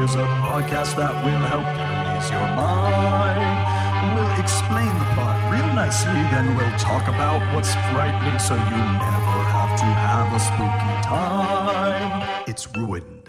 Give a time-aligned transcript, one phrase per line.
[0.00, 4.16] here's a podcast that will help you ease your mind.
[4.16, 9.36] We'll explain the plot real nicely, then we'll talk about what's frightening so you never
[9.52, 12.44] have to have a spooky time.
[12.46, 13.28] It's ruined.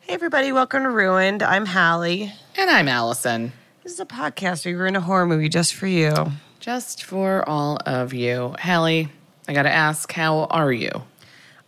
[0.00, 1.42] Hey, everybody, welcome to Ruined.
[1.42, 2.32] I'm Halle.
[2.56, 3.52] And I'm Alison.
[3.82, 6.14] This is a podcast where we ruin a horror movie just for you.
[6.60, 8.54] Just for all of you.
[8.58, 9.08] Halle,
[9.46, 10.90] I gotta ask, how are you?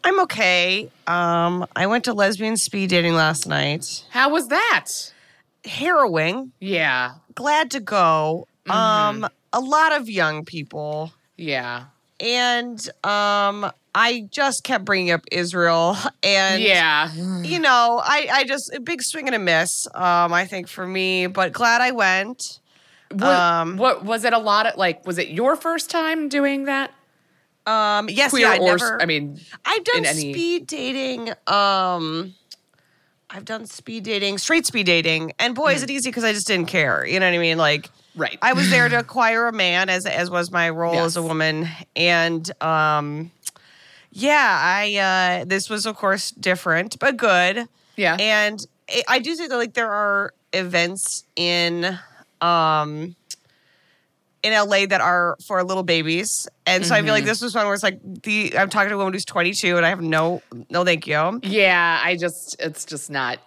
[0.03, 0.91] I'm okay.
[1.07, 4.05] Um, I went to lesbian speed dating last night.
[4.11, 4.87] How was that?
[5.65, 6.53] Harrowing.
[6.61, 7.15] Yeah.
[7.35, 8.47] Glad to go.
[8.69, 11.13] Um, a lot of young people.
[11.37, 11.85] Yeah.
[12.19, 15.97] And um, I just kept bringing up Israel.
[16.23, 17.11] And Yeah.
[17.15, 19.87] you know, I, I just a big swing and a miss.
[19.95, 22.59] Um, I think for me, but glad I went.
[23.11, 26.67] What, Um, what was it a lot of like was it your first time doing
[26.67, 26.93] that?
[27.67, 29.03] Um, yes, Queer yeah, I or never.
[29.03, 31.31] I mean I've done any- speed dating.
[31.47, 32.35] Um,
[33.33, 36.47] I've done speed dating, straight speed dating, and boy, is it easy because I just
[36.49, 37.07] didn't care.
[37.07, 37.59] You know what I mean?
[37.59, 38.37] Like, Right.
[38.43, 41.69] I was there to acquire a man, as as was my role as a woman,
[41.95, 43.31] and um,
[44.11, 47.69] yeah, I uh, this was of course different but good.
[47.97, 48.17] Yeah.
[48.19, 51.97] and I- I do think that like there are events in
[52.41, 53.15] um
[54.43, 56.49] in LA that are for little babies.
[56.67, 57.07] And so I Mm-hmm.
[57.07, 59.25] feel like this was one where it's like the I'm talking to a woman who's
[59.25, 61.41] 22 and I have no no thank you.
[61.43, 63.39] yeah, I just it's just not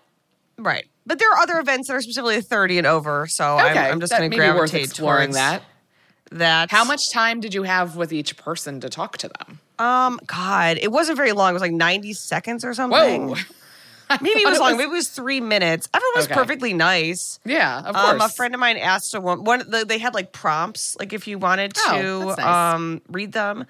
[0.57, 0.85] Right.
[1.05, 3.75] But there are other events that are specifically 30 and over, so I'm.
[3.93, 5.63] I'm just going to gravitate exploring towards that.
[6.31, 6.69] that.
[6.71, 9.59] How much time did you have with each person to talk to them?
[9.79, 11.49] Um god, it wasn't very long.
[11.49, 13.29] It was like 90 seconds or something.
[13.29, 13.35] Whoa.
[14.21, 14.71] Maybe it was it long.
[14.77, 15.89] Maybe it was 3 minutes.
[15.93, 16.33] Everyone was Okay.
[16.35, 17.39] perfectly nice.
[17.45, 18.07] Yeah, of course.
[18.13, 19.43] Um, a friend of mine asked a woman.
[19.45, 22.73] One, they had like prompts, like if you wanted Oh, to nice.
[22.75, 23.65] um, read them.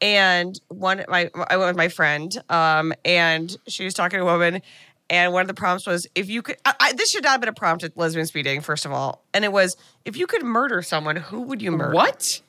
[0.00, 4.26] And one, my, I went with my friend, um, and she was talking to a
[4.26, 4.60] woman,
[5.08, 6.56] and one of the prompts was, if you could.
[6.66, 8.92] I, I, this should not have been a prompt at lesbian speed dating, first of
[8.92, 11.94] all, and it was, if you could murder someone, who would you murder?
[11.94, 12.42] What?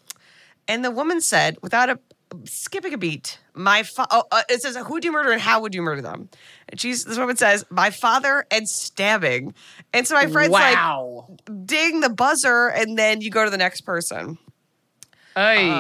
[0.67, 1.99] And the woman said, without a
[2.45, 5.61] skipping a beat, my fa- oh, uh, it says, who do you murder and how
[5.61, 6.29] would you murder them?
[6.69, 9.53] And she's this woman says, my father and stabbing.
[9.93, 11.27] And so my friend's wow.
[11.29, 14.37] like, ding the buzzer, and then you go to the next person.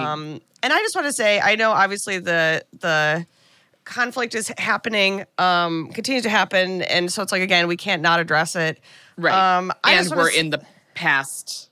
[0.01, 3.25] Um, and I just want to say, I know obviously the the
[3.83, 8.19] conflict is happening, um, continues to happen, and so it's like again, we can't not
[8.19, 8.79] address it.
[9.17, 9.33] Right.
[9.57, 11.69] Um, I and we're s- in the past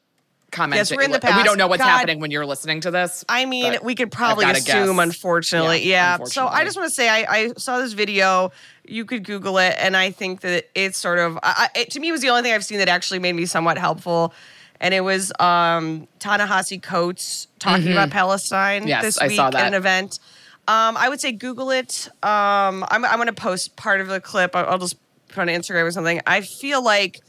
[0.53, 0.79] commenting.
[0.79, 1.35] Yes, we're in the past.
[1.35, 1.89] We don't know what's God.
[1.89, 3.25] happening when you're listening to this.
[3.27, 5.85] I mean, we could probably assume, unfortunately.
[5.85, 6.25] Yeah, Yeah.
[6.25, 8.51] So I just want to say, I, I saw this video.
[8.85, 11.99] You could Google it, and I think that it's sort of, I, I, it, to
[11.99, 14.33] me, it was the only thing I've seen that actually made me somewhat helpful.
[14.79, 18.89] And it was um, Ta-Nehisi Coates talking about Palestine Mm-hmm.
[18.89, 20.19] Yes, this I week saw at an event.
[20.67, 22.09] Um, I would say Google it.
[22.21, 24.55] Um, I'm, I'm going to post part of the clip.
[24.55, 24.97] I'll, I'll just
[25.29, 26.21] put on Instagram or something.
[26.27, 27.21] I feel like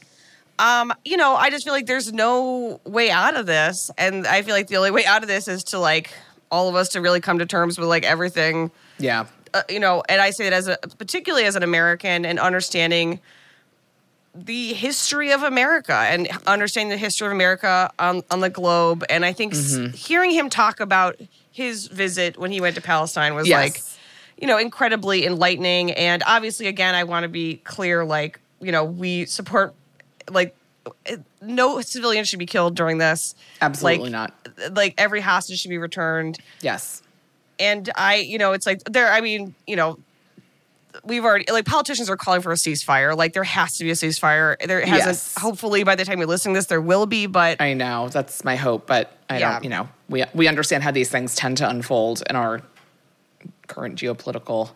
[0.58, 4.42] um, you know, I just feel like there's no way out of this, and I
[4.42, 6.10] feel like the only way out of this is to like
[6.50, 9.26] all of us to really come to terms with like everything, Yeah.
[9.52, 10.02] uh, you know.
[10.08, 13.20] And I say that as a particularly as an American and understanding
[14.34, 19.04] the history of America and understanding the history of America on on the globe.
[19.08, 21.16] And I think s- hearing him talk about
[21.52, 23.56] his visit when he went to Palestine was Yes.
[23.56, 23.82] like
[24.36, 25.92] you know, incredibly enlightening.
[25.92, 29.74] And obviously, again, I want to be clear like, you know, we support,
[30.30, 30.56] like,
[31.40, 33.34] no civilian should be killed during this.
[33.60, 34.48] Absolutely Like- not.
[34.72, 36.38] Like, every hostage should be returned.
[36.60, 37.02] Yes.
[37.58, 39.98] And I, you know, it's like there, I mean, you know,
[41.04, 43.16] we've already, like, politicians are calling for a ceasefire.
[43.16, 44.56] Like, there has to be a ceasefire.
[44.66, 45.34] There hasn't, Yes.
[45.38, 48.08] hopefully, by the time you're listening to this, there will be, but I know.
[48.08, 49.52] That's my hope, but I Yeah.
[49.54, 52.60] don't, you know, we we understand how these things tend to unfold in our
[53.68, 54.70] current geopolitical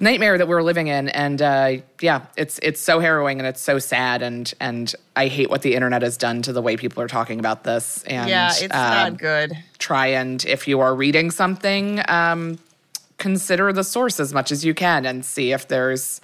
[0.00, 1.08] nightmare that we're living in.
[1.08, 4.22] And uh, yeah it's it's so harrowing and it's so sad.
[4.22, 7.38] And and i hate what the internet has done to the way people are talking
[7.38, 8.02] about this.
[8.04, 9.52] And yeah, it's um, not good.
[9.78, 12.58] try and if you are reading something um,
[13.18, 16.20] consider the source as much as you can and see if there's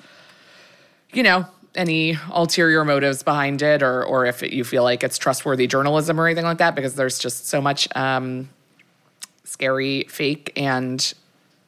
[1.12, 5.19] you know any ulterior motives behind it or or if it, you feel like it's
[5.19, 8.48] trustworthy journalism or anything like that because there's just so much um,
[9.44, 11.14] scary fake and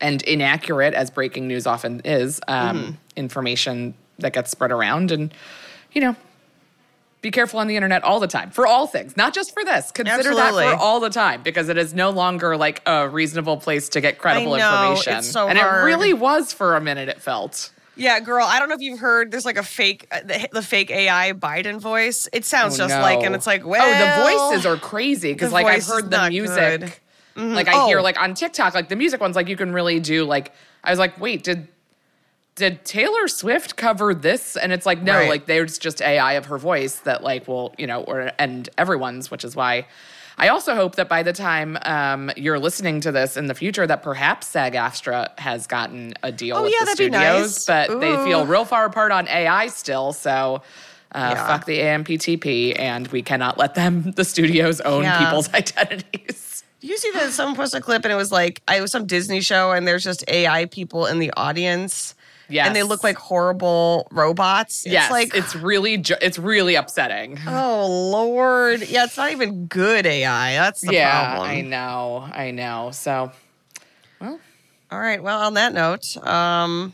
[0.04, 5.32] and inaccurate as breaking news often is um, information that gets spread around and
[5.92, 6.14] you know,
[7.22, 9.90] be careful on the internet all the time for all things, not just for this.
[9.90, 13.88] Consider that for all the time because it is no longer like a reasonable place
[13.90, 15.22] to get credible know, information.
[15.22, 15.82] so and hard.
[15.82, 17.70] it really was for a minute, it felt.
[17.96, 18.44] Yeah, girl.
[18.44, 19.30] I don't know if you've heard.
[19.30, 22.28] There's like a fake, uh, the, the fake AI Biden voice.
[22.32, 25.52] It sounds Oh, just like, and it's like, well, oh, the voices are crazy because
[25.52, 26.80] like I've heard the music.
[26.80, 26.92] good.
[27.36, 27.54] Mm-hmm.
[27.54, 28.02] Like I hear Oh.
[28.02, 30.52] like on TikTok, like the music ones, like you can really do like.
[30.82, 31.68] I was like, wait, did
[32.56, 34.56] did Taylor Swift cover this?
[34.56, 35.28] And it's like, no, Right.
[35.28, 39.30] like there's just AI of her voice that like will you know or and everyone's,
[39.30, 39.86] which is why.
[40.36, 43.86] I also hope that by the time um, you're listening to this in the future,
[43.86, 47.88] that perhaps SAG-AFTRA has gotten a deal Oh, with yeah, the that'd be studios, nice.
[47.88, 50.12] but they feel real far apart on AI still.
[50.12, 50.62] So
[51.14, 51.46] uh, Yeah.
[51.46, 55.24] fuck the AMPTP, and we cannot let them, the studios, own Yeah.
[55.24, 56.53] people's identities.
[56.84, 59.40] You see that someone posted a clip and it was like I was some Disney
[59.40, 62.14] show and there's just AI people in the audience.
[62.50, 62.66] Yes.
[62.66, 64.84] And they look like horrible robots.
[64.86, 67.38] yes, It's like it's really, ju- it's really upsetting.
[67.46, 68.82] Oh Lord.
[68.86, 70.52] Yeah, it's not even good AI.
[70.52, 71.48] That's the yeah, problem.
[71.50, 72.90] I know, I know.
[72.92, 73.32] So,
[74.20, 74.38] well,
[74.90, 75.22] All right.
[75.22, 76.92] Well, on that note, um,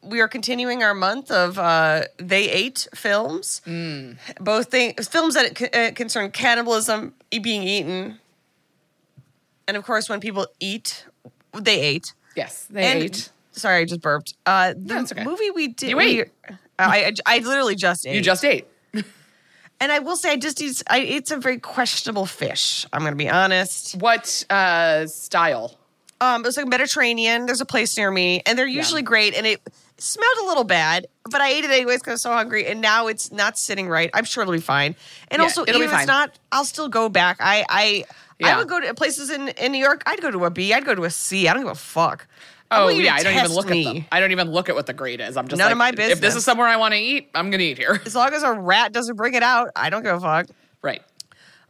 [0.00, 3.62] we are continuing our month of uh, they ate films.
[3.66, 4.16] Mm.
[4.38, 8.20] Both things, films that c- uh, concern cannibalism, being eaten,
[9.68, 11.06] and of course, when people eat,
[11.54, 12.14] they ate.
[12.36, 13.30] yes, they And- ate.
[13.54, 14.32] Sorry, I just burped.
[14.46, 15.24] Uh, the it's okay.
[15.24, 15.90] movie we did.
[15.90, 16.24] You we-
[16.78, 18.14] I, I I literally just ate.
[18.14, 18.66] You just ate.
[18.94, 20.82] and I will say, I just eat.
[20.88, 22.86] I ate some very questionable fish.
[22.94, 23.96] I'm going to be honest.
[23.96, 25.78] What uh, style?
[26.22, 27.44] Um, it was like Mediterranean.
[27.46, 29.34] There's a place near me, and they're usually great.
[29.34, 29.60] And it
[30.02, 32.66] smelled a little bad, but I ate it anyways because I was so hungry.
[32.66, 34.10] And now it's not sitting right.
[34.14, 34.96] I'm sure it'll be fine.
[35.28, 37.36] And Yeah, also, even if it's not, I'll still go back.
[37.40, 38.04] I I
[38.38, 38.54] Yeah.
[38.54, 40.02] I would go to places in in New York.
[40.06, 40.72] I'd go to a B.
[40.74, 41.48] I'd go to a C.
[41.48, 42.26] I don't give a fuck.
[42.74, 43.86] Oh to yeah, I don't even look me.
[43.86, 44.04] at them.
[44.10, 45.36] I don't even look at what the grade is.
[45.36, 46.12] I'm just None like, of my business.
[46.12, 48.00] If this is somewhere I want to eat, I'm gonna eat here.
[48.06, 50.46] As long as a rat doesn't bring it out, I don't give a fuck.
[50.80, 51.02] right.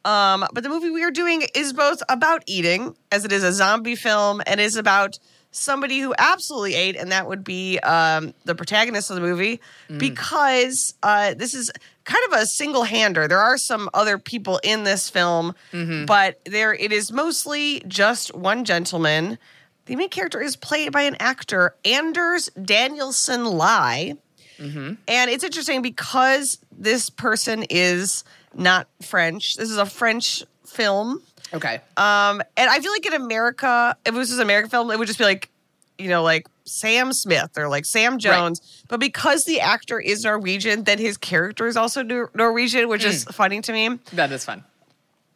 [0.04, 3.52] Um, but the movie we are doing is both about eating, as it is a
[3.52, 5.18] zombie film, and is about
[5.52, 9.60] somebody who absolutely ate, and that would be um, the protagonist of the movie,
[9.98, 11.70] because uh, this is
[12.04, 13.28] kind of a single hander.
[13.28, 15.54] There are some other people in this film,
[16.06, 19.38] but there it is mostly just one gentleman.
[19.86, 24.14] The main character is played by an actor, Anders Danielsen Lie.
[25.08, 29.56] And it's interesting because this person is not French.
[29.56, 31.22] This is a French film.
[31.54, 31.80] Okay.
[31.96, 34.98] Um, and I feel like in America, if this was just an American film, it
[34.98, 35.50] would just be like,
[35.98, 38.82] you know, like Sam Smith or like Sam Jones.
[38.88, 42.02] But because the actor is Norwegian, then his character is also
[42.34, 43.98] Norwegian, which is funny to me.
[44.14, 44.64] that is fun.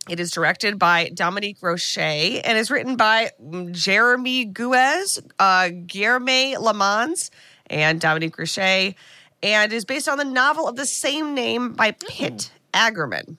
[0.09, 6.27] It is directed by Dominique Rocher and is written by mm, Jeremy Guez, uh, Guillaume
[6.27, 7.31] Lemans,
[7.69, 8.95] and Dominique Rocher,
[9.43, 13.37] and is based on the novel of the same name by Pit Agarmen.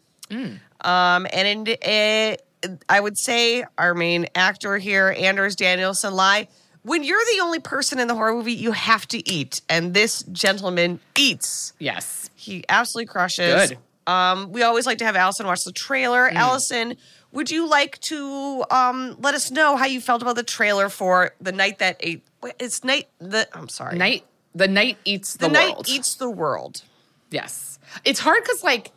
[0.82, 2.46] Um, and in, it,
[2.90, 6.48] I would say our main actor here, Anders Danielsen Lie.
[6.84, 10.24] When you're the only person in the horror movie, you have to eat, and this
[10.32, 11.74] gentleman eats.
[11.80, 12.30] Yes.
[12.36, 13.70] He absolutely crushes.
[13.72, 13.78] Good.
[14.12, 16.30] Um, we always like to have Alison watch the trailer.
[16.30, 16.96] Alison,
[17.34, 21.32] would you like to um, let us know how you felt about the trailer for
[21.42, 22.24] the night that ate?
[22.58, 23.10] It's night.
[23.20, 23.98] The I'm sorry.
[23.98, 24.24] Night.
[24.56, 25.90] The night eats the, The night world.
[25.90, 26.84] eats the world.
[27.32, 27.80] Yes.
[28.06, 28.92] It's hard because, like,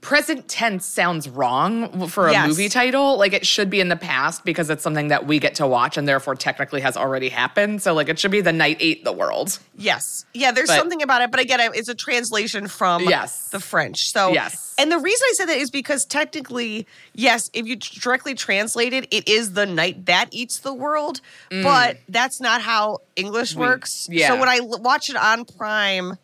[0.00, 2.48] present tense sounds wrong for a Yes.
[2.48, 3.18] movie title.
[3.18, 5.98] Like, it should be in the past because it's something that we get to watch
[5.98, 7.82] and therefore technically has already happened.
[7.82, 9.58] So, like, it should be the night ate the world.
[9.76, 10.24] Yes.
[10.32, 13.48] Yeah, there's But- something about it, but again, it's a translation from Yes.
[13.50, 14.10] the French.
[14.10, 14.68] So, Yes.
[14.78, 19.06] And the reason I said that is because technically, yes, if you directly translate it,
[19.10, 24.08] it is the night that eats the world, but that's not how English works.
[24.10, 24.18] Mm.
[24.18, 24.28] yeah.
[24.28, 26.16] So when I l- watch it on Prime,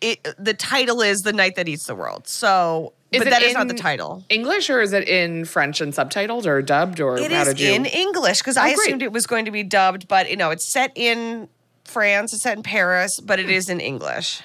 [0.00, 2.26] it the title is the night that eats the world.
[2.26, 4.24] So, Is but that is not the title.
[4.28, 7.60] English or is it in French and subtitled or dubbed or It how is did
[7.60, 7.72] you?
[7.72, 8.86] in English because I Oh, great.
[8.88, 11.48] assumed it was going to be dubbed, but you know, it's set in
[11.84, 14.42] France, it's set in Paris, but it is in English.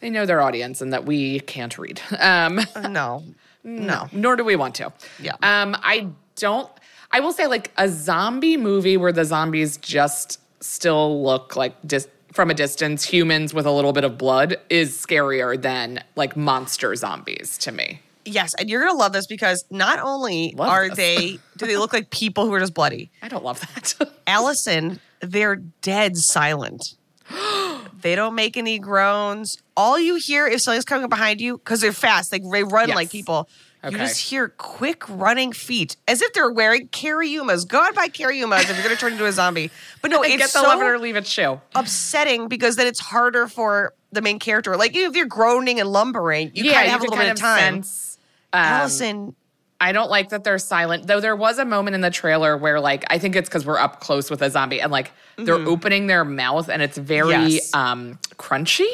[0.00, 2.00] they know their audience and that we can't read.
[2.20, 2.60] Um,
[2.90, 3.24] No,
[3.64, 4.08] no.
[4.12, 4.92] nor do we want to.
[5.20, 5.32] Yeah.
[5.42, 6.70] Um, I don't.
[7.12, 12.08] I will say, like a zombie movie where the zombies just still look like dis-
[12.36, 16.94] from a distance humans with a little bit of blood is scarier than like monster
[16.94, 18.00] zombies to me.
[18.24, 20.96] Yes, and you're gonna love this because not only Love are this.
[20.96, 23.10] they do they look like people who are just bloody.
[23.22, 23.94] I don't love that.
[24.26, 26.94] Alison, they're dead silent.
[28.02, 29.58] they don't make any groans.
[29.76, 32.96] All you hear if something's coming behind you because they're fast, like they run Yes.
[32.96, 33.48] like people.
[33.84, 37.68] You just hear quick running feet, as if they're wearing carryumas.
[37.68, 39.70] Go out buy carryumas if you're gonna turn into a zombie.
[40.02, 41.60] But no, it's get the so love it or leave it show.
[41.74, 44.76] upsetting because then it's harder for the main character.
[44.76, 47.36] Like if you're groaning and lumbering, you yeah, kind of have a little bit of
[47.38, 47.58] time.
[47.84, 48.18] sense.
[48.52, 49.36] um, Alison,
[49.80, 51.06] I don't like that they're silent.
[51.06, 53.78] Though there was a moment in the trailer where, like, I think it's because we're
[53.78, 57.48] up close with a zombie, and like they're opening their mouth, and it's very Mm-hmm.
[57.50, 57.74] Yes.
[57.74, 58.86] um crunchy.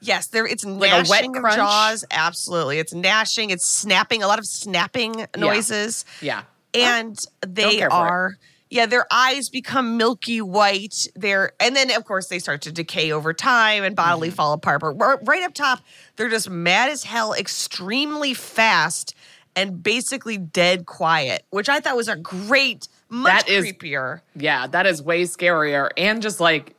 [0.00, 1.56] Yes, there it's like a wet crunch?
[1.56, 2.04] jaws.
[2.10, 3.50] Absolutely, it's gnashing.
[3.50, 4.22] It's snapping.
[4.22, 6.04] A lot of snapping noises.
[6.20, 6.42] Yeah.
[6.74, 7.90] and they it.
[7.92, 8.36] are
[8.68, 13.12] yeah their eyes become milky white they're and then of course they start to decay
[13.12, 14.34] over time and bodily Mm-hmm.
[14.34, 14.92] fall apart but
[15.26, 15.78] right up top
[16.16, 19.14] they're just mad as hell extremely fast
[19.54, 24.66] and basically dead quiet which i thought was a great much That is- creepier Yeah,
[24.66, 26.74] that is way scarier and just like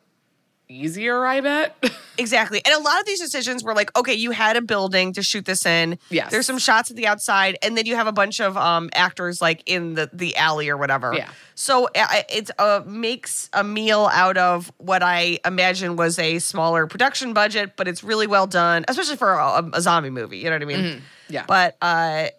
[0.69, 1.75] easier, I bet.
[2.19, 2.59] Exactly.
[2.65, 5.45] And a lot of these decisions were like, okay, you had a building to shoot
[5.45, 5.99] this in.
[6.09, 6.31] Yes.
[6.31, 9.39] There's some shots at the outside, and then you have a bunch of um, actors
[9.39, 11.13] like in the, the alley or whatever.
[11.13, 11.29] Yeah.
[11.53, 17.33] So it uh, makes a meal out of what I imagine was a smaller production
[17.33, 20.39] budget, but it's really well done, especially for a, a zombie movie.
[20.39, 20.79] You know what I mean?
[20.79, 20.99] Mm-hmm.
[21.29, 21.45] Yeah.
[21.47, 22.29] But, uh,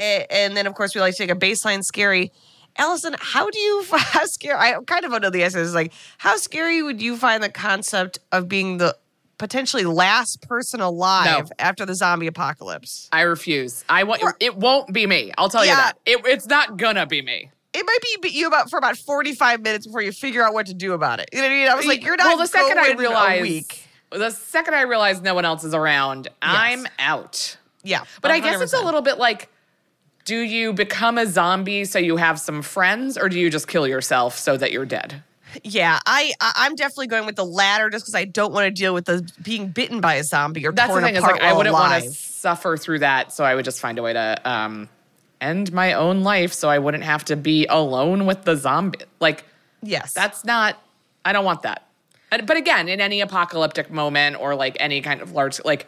[0.00, 2.32] and then of course we like to take a baseline scary.
[2.76, 4.58] Alison, how do you how scary?
[4.58, 5.58] I kind of know the answer.
[5.60, 8.96] Is like how scary would you find the concept of being the
[9.38, 11.54] potentially last person alive No.
[11.58, 13.08] after the zombie apocalypse?
[13.12, 13.84] I refuse.
[13.88, 15.32] I want it won't be me.
[15.38, 15.94] I'll tell you that.
[16.06, 17.50] It, it's not gonna be me.
[17.72, 20.66] It might be you about for about forty five minutes before you figure out what
[20.66, 21.28] to do about it.
[21.32, 21.68] You know what I mean?
[21.68, 23.88] I was like, you're not well, the second I realize week.
[24.10, 27.56] the second I realize no one else is around, I'm out.
[27.82, 29.50] Yeah, But I guess it's a little bit like
[30.24, 33.86] do you become a zombie so you have some friends or do you just kill
[33.86, 35.22] yourself so that you're dead?
[35.62, 38.92] Yeah, I, I'm definitely going with the latter just because I don't want to deal
[38.94, 41.42] with the being bitten by a zombie or That's the torn thing is apart like
[41.42, 44.40] I wouldn't want to suffer through that, so I would just find a way to
[44.44, 44.88] um
[45.40, 48.98] end my own life so I wouldn't have to be alone with the zombie.
[49.20, 49.44] Like
[49.82, 50.78] Yes, that's not
[51.24, 51.86] I don't want that.
[52.30, 55.86] But again, in any apocalyptic moment or like any kind of large like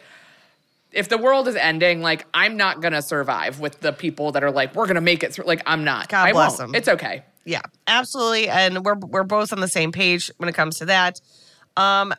[0.97, 4.51] if the world is ending, like I'm not gonna survive with the people that are
[4.51, 5.45] like, we're gonna make it through.
[5.45, 6.09] Like I'm not.
[6.09, 6.73] God I bless won't.
[6.73, 6.75] them.
[6.75, 7.23] It's okay.
[7.45, 8.49] Yeah, absolutely.
[8.49, 11.21] And we're we're both on the same page when it comes to that.
[11.77, 12.15] Um,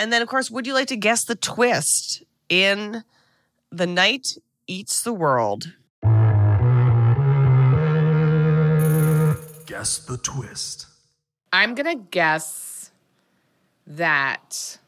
[0.00, 3.04] and then of course, would you like to guess the twist in
[3.70, 4.36] The Night
[4.66, 5.72] Eats the World?
[9.66, 10.86] Guess the twist.
[11.52, 12.90] I'm gonna guess
[13.86, 14.78] that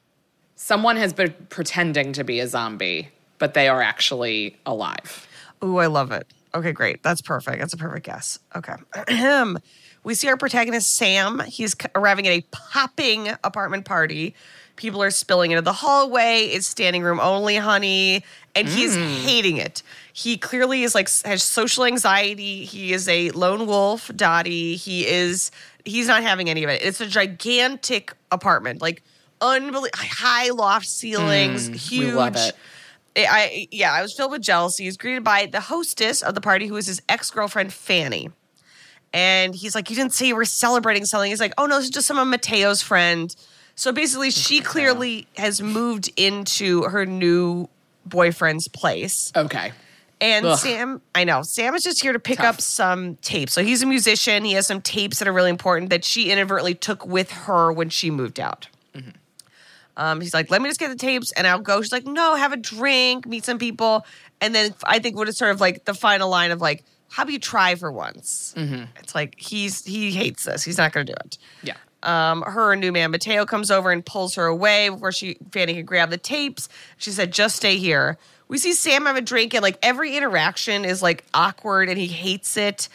[0.62, 5.26] someone has been pretending to be a zombie, but they are actually alive.
[5.64, 6.24] Ooh, I love it.
[6.54, 7.02] Okay, great.
[7.02, 7.58] That's perfect.
[7.58, 8.38] That's a perfect guess.
[8.56, 8.74] Okay.
[10.04, 11.38] We see our protagonist, Sam.
[11.46, 14.34] He's arriving at a popping apartment party.
[14.74, 16.46] People are spilling into the hallway.
[16.46, 18.24] It's standing room only, honey.
[18.56, 19.22] And he's mm.
[19.22, 19.84] hating it.
[20.12, 22.64] He clearly is like has social anxiety.
[22.64, 24.74] He is a lone wolf, Dottie.
[24.74, 25.52] He is
[25.84, 26.82] he's not having any of it.
[26.82, 29.04] It's a gigantic apartment, like
[29.42, 32.14] unbelievable high loft ceilings, huge.
[32.14, 32.54] love it.
[33.16, 34.84] I, yeah, I was filled with jealousy.
[34.84, 38.30] He's greeted by the hostess of the party, who is his ex girlfriend Fanny,
[39.12, 41.84] and he's like, "You didn't say you were celebrating something." He's like, "Oh no, this
[41.86, 43.34] is just some of Mateo's friend."
[43.74, 47.68] So basically, she clearly has moved into her new
[48.06, 49.72] boyfriend's place, Okay.
[50.20, 50.58] and Ugh.
[50.58, 52.56] Sam, I know Sam is just here to pick Tough.
[52.56, 53.52] up some tapes.
[53.52, 54.44] So he's a musician.
[54.44, 57.88] He has some tapes that are really important that she inadvertently took with her when
[57.90, 58.68] she moved out.
[58.94, 59.10] Mm-hmm.
[59.96, 61.82] Um, he's like, let me just get the tapes and I'll go.
[61.82, 64.06] She's like, no, have a drink, meet some people.
[64.40, 67.24] And then I think what is sort of like the final line of like, how
[67.24, 68.54] about you try for once?
[68.56, 68.84] Mm-hmm.
[69.00, 70.64] It's like he's he hates this.
[70.64, 71.38] He's not going to do it.
[71.62, 71.76] Yeah.
[72.02, 75.84] Um, her new man Mateo comes over and pulls her away before she Fanny can
[75.84, 76.68] grab the tapes.
[76.96, 78.18] She said, "Just stay here."
[78.48, 82.06] We see Sam have a drink, and like every interaction is like awkward, and he
[82.06, 82.88] hates it.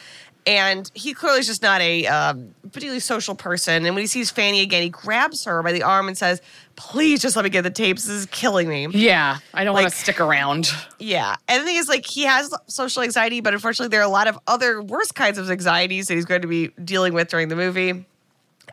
[0.48, 3.86] And he clearly is just not a um, particularly social person.
[3.86, 6.42] And when he sees Fanny again, he grabs her by the arm and says,
[6.77, 8.06] "Please, just let me get the tapes.
[8.06, 9.39] This is killing me." Yeah.
[9.54, 10.72] I don't want to stick around.
[11.00, 11.36] Yeah.
[11.50, 14.27] And the thing is, like, he has social anxiety, but unfortunately, there are a lot
[14.27, 17.58] of other worse kinds of anxieties that he's going to be dealing with during the
[17.58, 18.06] movie.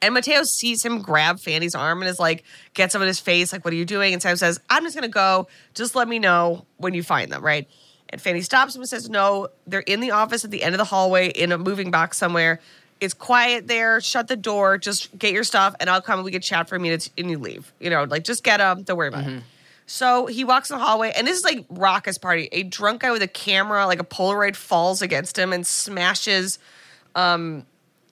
[0.02, 3.52] And Mateo sees him grab Fanny's arm and is like, gets him in his face,
[3.52, 4.12] like, what are you doing?
[4.12, 5.48] And Sam says, I'm just going to go.
[5.74, 7.68] Just let me know when you find them, right?
[8.14, 10.78] And Fanny stops him and says, No, they're in the office at the end of
[10.78, 12.60] the hallway in a moving box somewhere.
[13.00, 14.00] It's quiet there.
[14.00, 14.78] Shut the door.
[14.78, 17.28] Just get your stuff, and I'll come and we can chat for a minute and
[17.28, 17.72] you leave.
[17.80, 18.84] You know, like, just get them.
[18.84, 19.42] Don't worry about it.
[19.86, 22.48] So he walks in the hallway, and this is like raucous party.
[22.52, 26.60] A drunk guy with a camera, like a Polaroid, falls against him and smashes
[27.16, 27.66] um,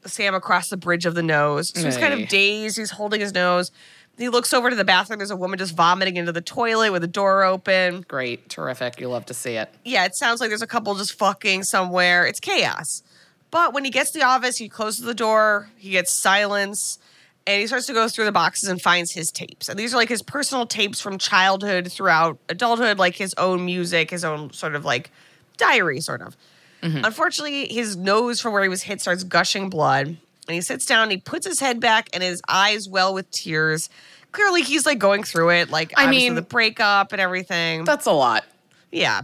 [0.05, 1.69] Sam across the bridge of the nose.
[1.75, 2.77] So he's kind of dazed.
[2.77, 3.71] He's holding his nose.
[4.19, 5.19] He looks over to the bathroom.
[5.19, 8.05] There's a woman just vomiting into the toilet with the door open.
[8.07, 8.49] Great.
[8.49, 9.01] Terrific.
[9.01, 9.73] You'll love to see it.
[9.85, 12.27] Yeah, it sounds like there's a couple just fucking somewhere.
[12.27, 13.03] It's chaos.
[13.51, 15.71] But when he gets to the office, he closes the door.
[15.77, 16.99] He gets silence.
[17.47, 19.69] and he starts to go through the boxes and finds his tapes.
[19.69, 24.11] And these are like his personal tapes from childhood throughout adulthood, like his own music,
[24.11, 25.11] his own sort of like
[25.57, 26.37] diary, sort of.
[26.83, 27.05] Mm-hmm.
[27.05, 30.17] Unfortunately, his nose from where he was hit starts gushing blood.
[30.49, 33.89] And he sits down, he puts his head back, and his eyes well with tears.
[34.33, 37.85] Clearly, he's like going through it, like I mean- the breakup and everything.
[37.85, 38.45] That's a lot.
[38.91, 39.23] Yeah.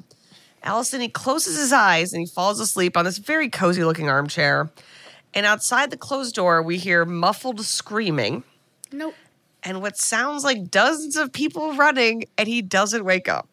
[0.62, 4.70] Alison, he closes his eyes and he falls asleep on this very cozy looking armchair.
[5.34, 8.42] And outside the closed door, we hear muffled screaming
[8.92, 9.14] Nope.
[9.62, 13.48] and what sounds like dozens of people running, and he doesn't wake up.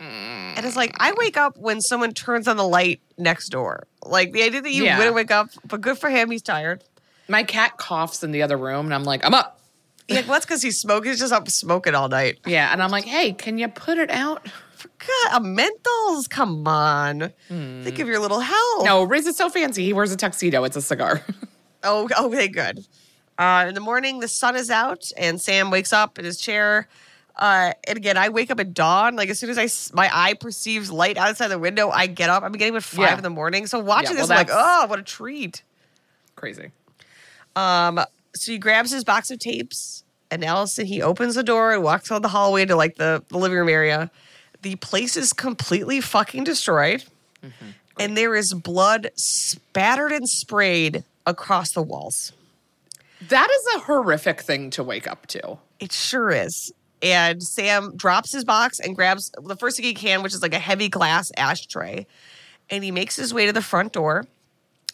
[0.00, 3.86] And it's like, I wake up when someone turns on the light next door.
[4.04, 4.98] Like the idea that you Yeah.
[4.98, 6.84] wouldn't wake up, but good for him, he's tired.
[7.28, 9.60] My cat coughs in the other room, and I'm like, I'm up.
[10.08, 11.10] Yeah, well, that's because he's smoking.
[11.10, 12.38] He's just up smoking all night.
[12.46, 14.46] Yeah, and I'm like, hey, can you put it out?
[14.98, 16.30] God, a menthols?
[16.30, 17.32] Come on.
[17.48, 18.84] Think of your little health.
[18.84, 19.84] No, Riz is so fancy.
[19.84, 20.62] He wears a tuxedo.
[20.64, 21.22] It's a cigar.
[21.88, 22.84] Oh, okay, good.
[23.38, 26.88] Uh, in the morning, the sun is out, and Sam wakes up in his chair.
[27.36, 29.14] Uh, and again, I wake up at dawn.
[29.16, 32.42] Like as soon as I my eye perceives light outside the window, I get up.
[32.42, 33.16] I'm getting up at five Yeah.
[33.18, 33.66] in the morning.
[33.66, 35.62] So watching Yeah, this, I'm like, oh, what a treat.
[36.34, 36.70] Crazy.
[37.54, 38.00] Um,
[38.34, 42.08] so he grabs his box of tapes, and Alison he opens the door and walks
[42.08, 44.10] down the hallway to like the, the living room area.
[44.62, 47.04] The place is completely fucking destroyed,
[47.98, 52.32] and there is blood spattered and sprayed across the walls.
[53.28, 55.58] That is a horrific thing to wake up to.
[55.80, 56.72] It sure is.
[57.02, 60.54] And Sam drops his box and grabs the first thing he can, which is like
[60.54, 62.06] a heavy glass ashtray.
[62.70, 64.24] And he makes his way to the front door,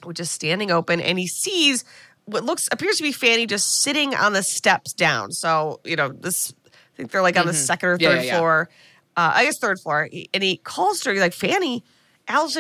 [0.04, 1.84] which is standing open, and he sees
[2.24, 5.32] what looks appears to be Fanny just sitting on the steps down.
[5.32, 8.04] So, you know, this I think they're like on the second or Mm-hmm.
[8.04, 8.38] Third yeah, yeah.
[8.38, 8.68] floor.
[9.16, 10.08] Uh, I guess third floor.
[10.32, 11.84] And he calls her, he's like, Fanny,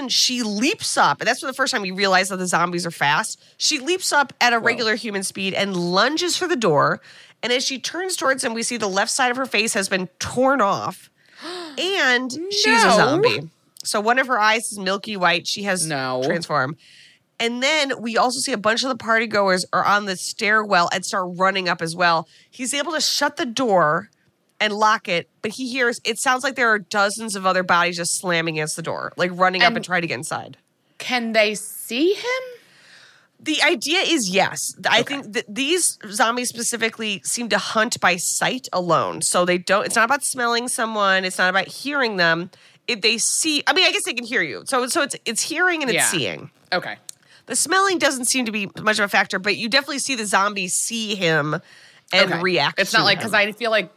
[0.08, 1.20] She leaps up.
[1.20, 3.42] And that's for the first time you realize that the zombies are fast.
[3.56, 7.00] She leaps up at a regular human speed and lunges for the door.
[7.42, 9.88] And as she turns towards him, we see the left side of her face has
[9.88, 11.10] been torn off.
[11.78, 13.48] And she's a zombie.
[13.82, 15.46] So one of her eyes is milky white.
[15.46, 16.22] She has No.
[16.24, 16.76] transformed.
[17.40, 20.88] And then we also see a bunch of the party goers are on the stairwell
[20.92, 22.28] and start running up as well.
[22.48, 24.10] He's able to shut the door
[24.62, 27.96] and lock it, but he hears it sounds like there are dozens of other bodies
[27.96, 30.56] just slamming against the door, like running up And- and trying to get inside.
[30.98, 32.42] Can they see him?
[33.40, 34.76] The idea is yes.
[34.88, 39.20] I think that these zombies specifically seem to hunt by sight alone.
[39.20, 42.50] So they don't, it's not about smelling someone, it's not about hearing them.
[42.86, 44.62] If they see, I mean, I guess they can hear you.
[44.66, 46.06] So, so it's it's hearing and it's Yeah.
[46.06, 46.50] seeing.
[46.72, 46.96] Okay.
[47.46, 50.24] The smelling doesn't seem to be much of a factor, but you definitely see the
[50.26, 51.54] zombies see him
[52.12, 52.40] and okay.
[52.40, 52.78] react.
[52.78, 53.90] It's not like because I feel like,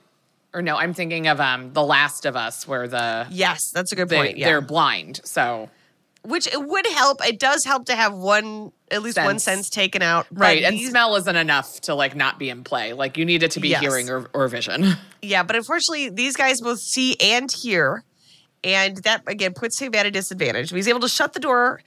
[0.56, 3.96] or no, I'm thinking of um The Last of Us, where the Yes, that's a
[3.96, 4.38] good they, point.
[4.38, 4.48] Yeah.
[4.48, 5.22] they're blind.
[5.24, 5.70] So
[6.24, 7.24] Which it would help.
[7.28, 9.44] It does help to have one, at least one Sense.
[9.44, 10.26] sense taken out.
[10.32, 12.94] right, and these- smell isn't enough to like not be in play.
[12.94, 13.82] Like you need it to be Yes.
[13.82, 14.94] hearing or, or vision.
[15.22, 18.04] Yeah, but unfortunately, these guys both see and hear,
[18.63, 20.70] and that again puts him at a disadvantage.
[20.72, 21.82] He's able to shut the door,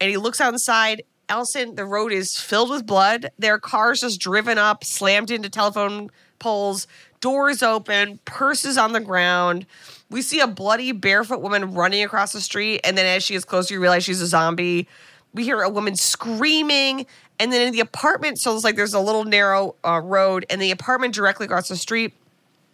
[0.00, 1.02] and he looks outside.
[1.28, 3.30] Alison, the road is filled with blood.
[3.38, 6.86] Their cars just driven up, slammed into telephone poles,
[7.24, 9.64] doors open, purses on the ground.
[10.10, 13.46] We see a bloody barefoot woman running across the street, and then as she gets
[13.46, 14.86] closer, you realize she's a zombie.
[15.32, 17.06] We hear a woman screaming,
[17.40, 20.60] and then in the apartment, so it's like there's a little narrow uh, road, and
[20.60, 22.12] the apartment directly across the street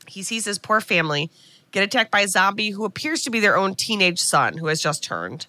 [0.09, 1.31] he sees his poor family
[1.71, 4.83] get attacked by a zombie who appears to be their own teenage son who has
[4.83, 5.47] just turned.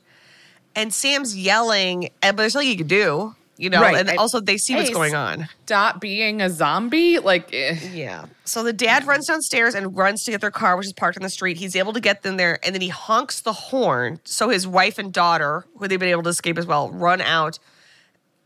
[0.76, 3.80] And Sam's yelling, but there's nothing he can do, you know.
[3.82, 3.95] Right.
[3.97, 5.47] And I- also, they see what's going on.
[5.65, 7.19] Stop being a zombie.
[7.19, 7.78] Like eh.
[7.93, 8.26] Yeah.
[8.43, 11.24] So the dad runs downstairs and runs to get their car, which is parked on
[11.24, 11.58] the street.
[11.58, 14.19] He's able to get them there, and then he honks the horn.
[14.26, 17.60] So his wife and daughter, who they've been able to escape as well, run out.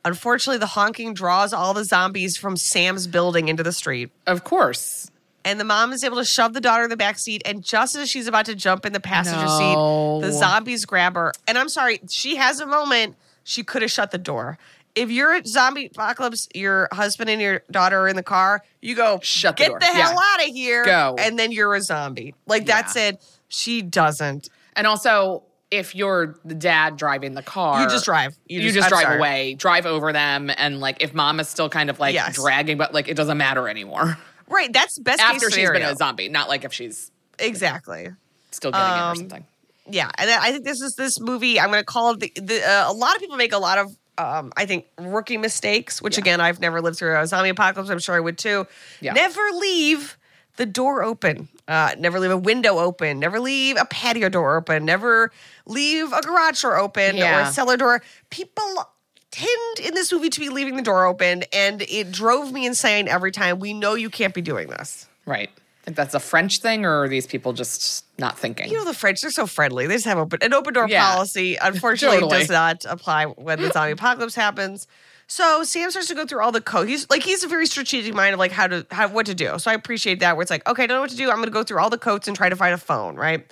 [0.04, 4.12] Unfortunately, the honking draws all the zombies from Sam's building into the street.
[4.28, 5.10] of course.
[5.44, 7.42] and the mom is able to shove the daughter in the back seat.
[7.46, 10.20] And just as she's about to jump in the passenger No.
[10.22, 11.32] seat, the zombies grab her.
[11.48, 13.16] And I'm sorry, she has a moment.
[13.44, 14.58] She could have shut the door.
[14.96, 18.96] If you're at zombie apocalypse, your husband and your daughter are in the car, you
[18.96, 20.34] go Shut the get door." the hell Yeah.
[20.34, 20.86] out of here.
[20.86, 21.16] Go.
[21.20, 22.34] And then you're a zombie.
[22.48, 23.10] Like that's Yeah.
[23.10, 23.24] it.
[23.50, 24.50] She doesn't.
[24.76, 28.36] And also, if you're the dad driving the car, You just drive.
[28.48, 29.18] You, You just, just- drive sorry.
[29.18, 32.36] away, drive over them, and like if mom is still kind of like Yes.
[32.36, 34.72] dragging, but like it doesn't matter anymore Right.
[34.72, 36.30] That's best after case she's been a zombie.
[36.30, 38.10] Not like if she's Exactly.
[38.52, 39.46] still getting it or Um, something.
[39.90, 42.64] yeah and i think this is this movie i'm going to call it the, the
[42.68, 46.18] uh, a lot of people make a lot of um, I think rookie mistakes, which
[46.18, 46.22] Yeah.
[46.22, 47.90] again I've never lived through a zombie apocalypse.
[47.90, 48.66] I'm sure I would too.
[49.02, 49.14] Yeah.
[49.14, 50.18] Never leave
[50.58, 51.50] the door open.
[51.68, 53.20] Uh, never leave a window open.
[53.20, 54.86] Never leave a patio door open.
[54.86, 55.32] Never
[55.66, 58.02] leave a garage door open or a cellar door.
[58.30, 58.90] People
[59.32, 63.10] tend in this movie to be leaving the door open, and it drove me insane
[63.10, 63.60] every time.
[63.60, 65.08] We know you can't be doing this.
[65.26, 65.50] Right.
[65.88, 68.70] If that's a French thing, or are these people just not thinking?
[68.72, 69.86] You know the French; they're so friendly.
[69.86, 71.14] They just have open, an open door Yeah.
[71.14, 71.56] policy.
[71.62, 72.40] Unfortunately, Totally.
[72.40, 74.88] does not apply when the zombie apocalypse happens.
[75.28, 76.88] So Sam starts to go through all the code.
[76.88, 79.58] He's like he's a very strategic mind of like how to how what to do.
[79.60, 80.36] So I appreciate that.
[80.36, 81.30] Where it's like, okay, I don't know what to do.
[81.30, 83.16] I'm going to go through all the codes and try to find a phone.
[83.16, 83.46] Right.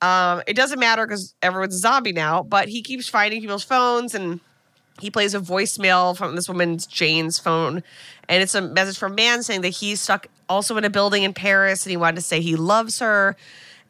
[0.00, 2.42] Um, it doesn't matter because everyone's a zombie now.
[2.42, 4.40] But he keeps finding people's phones and
[5.00, 7.82] he plays a voicemail from this woman's Jane's phone,
[8.28, 11.22] and it's a message from a man saying that he's stuck also in a building
[11.22, 13.36] in Paris, and he wanted to say he loves her.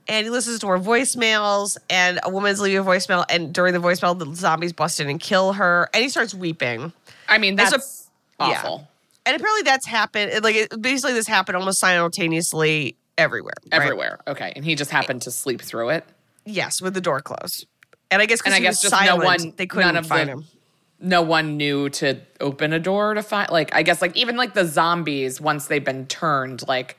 [0.09, 3.79] And he listens to her voicemails, and a woman's leaving a voicemail, and during the
[3.79, 6.93] voicemail, the zombies bust in and kill her, and he starts weeping.
[7.29, 8.09] I mean, It's a- that's
[8.41, 8.47] yeah.
[8.47, 8.89] awful.
[9.25, 10.43] And apparently, that's happened.
[10.43, 13.55] Like it, basically, this happened almost simultaneously everywhere.
[13.71, 13.81] right?
[13.81, 14.19] Everywhere.
[14.27, 14.53] Okay.
[14.57, 16.05] And he just happened to sleep through it.
[16.45, 17.67] Yes, with the door closed.
[18.11, 20.33] And I guess because I he guess was just no one- they couldn't find the-
[20.33, 20.45] him.
[21.03, 23.51] No one knew to open a door to find.
[23.51, 26.97] Like, I guess, like, even like the zombies, once they've been turned, like,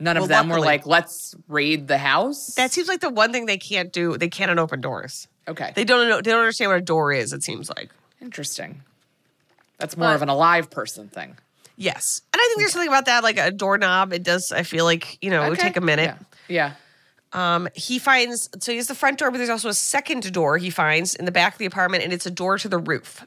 [0.00, 2.54] none of Well, them were like, let's raid the house.
[2.56, 4.16] That seems like the one thing they can't do.
[4.18, 5.28] They can't open doors.
[5.46, 5.72] okay.
[5.74, 6.16] They don't know.
[6.16, 7.32] They don't understand what a door is.
[7.32, 7.90] It seems like.
[8.20, 8.82] Interesting.
[9.78, 11.36] That's more But- of an alive person thing.
[11.80, 14.12] Yes, and I think there's something about that, like a doorknob.
[14.12, 14.50] It does.
[14.50, 16.12] I feel like you know it would take a minute.
[16.48, 16.72] Yeah.
[16.72, 16.72] yeah.
[17.32, 20.56] Um, he finds so he has the front door, but there's also a second door
[20.58, 23.24] he finds in the back of the apartment, and it's a door to the roof.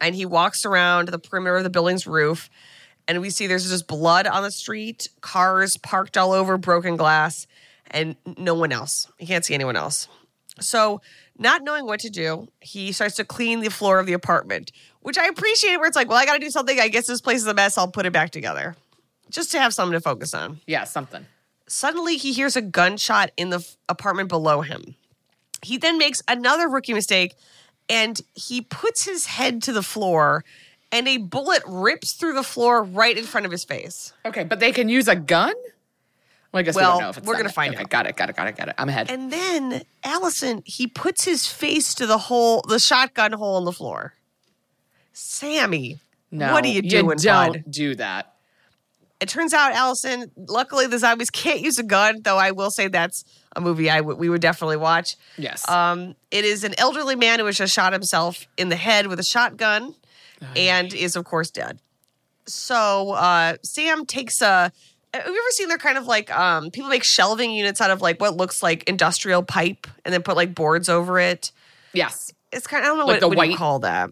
[0.00, 2.48] And he walks around the perimeter of the building's roof,
[3.08, 7.46] and we see there's just blood on the street, cars parked all over, broken glass,
[7.90, 9.10] and no one else.
[9.18, 10.06] He can't see anyone else.
[10.60, 11.00] So,
[11.38, 15.16] not knowing what to do, he starts to clean the floor of the apartment, which
[15.16, 15.76] I appreciate.
[15.78, 16.78] Where it's like, well, I got to do something.
[16.78, 17.78] I guess this place is a mess.
[17.78, 18.76] I'll put it back together,
[19.30, 20.84] just to have something to focus on Yeah.
[20.84, 21.26] Something.
[21.68, 24.94] Suddenly he hears a gunshot in the apartment below him.
[25.62, 27.34] He then makes another rookie mistake
[27.88, 30.44] and he puts his head to the floor
[30.90, 34.12] and a bullet rips through the floor right in front of his face.
[34.24, 34.44] Okay.
[34.44, 35.54] But they can use a gun?
[36.52, 37.54] Well, I guess we Well, don't know if it's we're gonna it.
[37.54, 37.90] find okay, out.
[37.90, 38.16] Got it.
[38.16, 38.36] Got it.
[38.36, 38.56] Got it.
[38.56, 38.74] Got it.
[38.78, 39.10] I'm ahead.
[39.10, 43.72] And then Alison, he puts his face to the hole, the shotgun hole in the
[43.72, 44.14] floor.
[45.12, 45.98] Sammy,
[46.30, 47.64] no, what are you doing, don't bud?
[47.68, 48.34] do that.
[49.20, 52.86] It turns out, Alison, luckily the zombies can't use a gun, though I will say
[52.88, 53.24] that's
[53.56, 55.16] a movie I we would definitely watch.
[55.36, 55.68] Yes.
[55.68, 59.18] Um, it is an elderly man who has just shot himself in the head with
[59.18, 59.94] a shotgun
[60.54, 61.80] and is, of course, dead.
[62.46, 64.72] So uh, Sam takes a.
[65.14, 68.00] Have you ever seen they're kind of like um, people make shelving units out of
[68.02, 71.50] like what looks like industrial pipe and then put like boards over it?
[71.92, 72.32] yes.
[72.52, 74.10] It's kind of, I don't know Like what, what do you call that.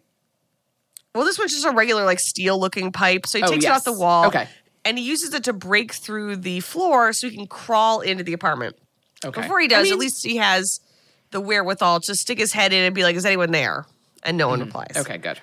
[1.15, 3.27] Well, this one's just a regular like steel looking pipe.
[3.27, 4.27] So he Oh, takes it off the wall.
[4.27, 4.47] Okay.
[4.87, 8.33] And he uses it to break through the floor so he can crawl into the
[8.33, 8.77] apartment.
[9.25, 9.43] Okay.
[9.43, 10.81] Before he I does, mean- at least he has
[11.33, 13.85] the wherewithal to stick his head in and be like, "Is anyone there?"
[14.23, 14.89] And no one replies.
[14.93, 15.01] Mm-hmm.
[15.01, 15.19] Okay.
[15.19, 15.41] Good.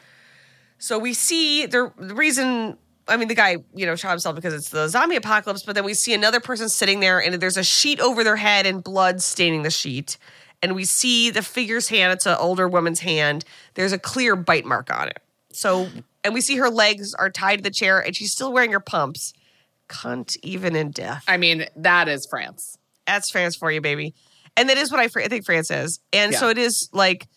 [0.78, 2.78] So we see the, the reason.
[3.06, 5.64] I mean, the guy, you know, shot himself because it's the zombie apocalypse.
[5.64, 8.66] But then we see another person sitting there, and there's a sheet over their head
[8.66, 10.18] and blood staining the sheet.
[10.62, 12.14] And we see the figure's hand.
[12.14, 13.44] It's an older woman's hand.
[13.74, 15.20] There's a clear bite mark on it.
[15.52, 15.90] So,
[16.24, 18.80] and we see her legs are tied to the chair, and she's still wearing her
[18.80, 19.34] pumps.
[19.90, 21.24] Cunt, even in death.
[21.28, 22.78] I mean, that is France.
[23.06, 24.16] That's France for you, baby.
[24.56, 26.00] And that is what I, I think France is.
[26.14, 27.28] And so it is like,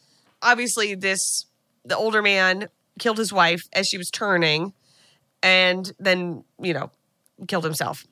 [0.43, 1.47] obviously, this,
[1.85, 2.69] the older man
[2.99, 4.73] killed his wife as she was turning
[5.43, 6.91] and then, you know,
[7.49, 8.07] killed himself.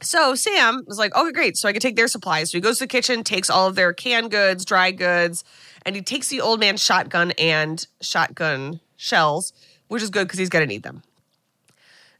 [0.00, 1.56] So Sam was like, okay, great.
[1.56, 2.50] So I can take their supplies.
[2.52, 5.44] So he goes to the kitchen, takes all of their canned goods, dry goods,
[5.84, 9.52] and he takes the old man's shotgun and shotgun shells,
[9.88, 11.02] which is good because he's going to need them.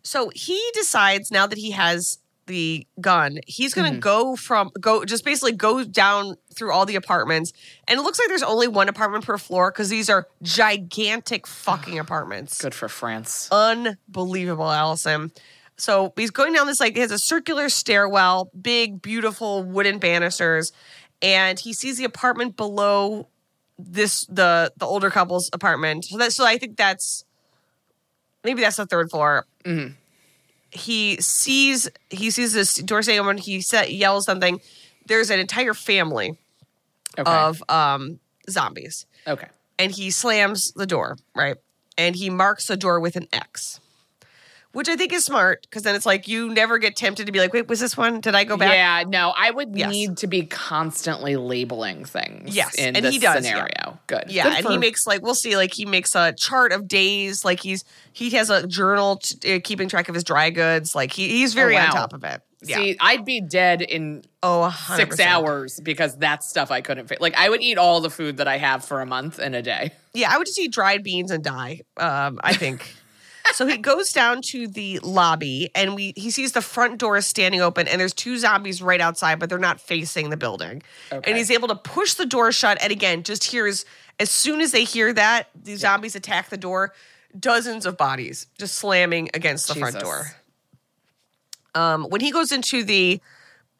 [0.02, 4.00] So he decides now that he has the gun, he's going to mm-hmm.
[4.00, 7.52] go from go just basically go down through all the apartments,
[7.88, 11.98] and it looks like there's only one apartment per floor because these are gigantic fucking
[12.00, 13.48] apartments Good for France.
[13.50, 15.32] unbelievable, Alison.
[15.76, 20.72] So he's going down this like it has a circular stairwell, big, beautiful wooden banisters,
[21.20, 23.28] and he sees the apartment below
[23.78, 26.04] this the the older couple's apartment.
[26.04, 27.24] So that so I think that's
[28.44, 29.46] maybe that's the third floor.
[30.70, 34.60] He sees he sees this door saying when he sa yells something.
[35.06, 36.38] There's an entire family
[37.16, 37.30] Okay.
[37.30, 38.18] of um,
[38.50, 39.46] zombies okay.
[39.78, 41.56] and he slams the door, right?
[41.96, 43.78] And he marks the door with an X.
[44.74, 47.38] which I think is smart because then it's like you never get tempted to be
[47.38, 48.20] like, wait, was this one?
[48.20, 48.72] Did I go back?
[48.74, 49.90] Yeah, no, I would Yes.
[49.90, 52.54] need to be constantly labeling things.
[52.54, 53.50] Yes, in and this he does, yeah.
[53.52, 53.98] scenario.
[54.06, 54.24] Good.
[54.28, 56.86] Yeah, Good and for- he makes like we'll see, like he makes a chart of
[56.86, 57.44] days.
[57.44, 60.94] Like he's he has a journal t- uh, keeping track of his dry goods.
[60.94, 62.00] Like he, he's very on Oh, wow.
[62.00, 62.42] top of it.
[62.66, 62.76] Yeah.
[62.76, 64.96] See, I'd be dead in oh, 100%.
[64.96, 67.20] six hours because that's stuff I couldn't fit.
[67.20, 69.60] Like I would eat all the food that I have for a month in a
[69.60, 69.92] day.
[70.14, 71.82] Yeah, I would just eat dried beans and die.
[71.98, 72.94] Um, I think.
[73.52, 77.26] so he goes down to the lobby and we he sees the front door is
[77.26, 80.82] standing open and there's two zombies right outside, but they're not facing the building.
[81.12, 81.30] Okay.
[81.30, 83.84] And he's able to push the door shut and again just hears
[84.20, 86.92] as soon as they hear that, the zombies attack the door,
[87.38, 90.26] dozens of bodies just slamming against the front door.
[91.74, 93.20] Um, when he goes into the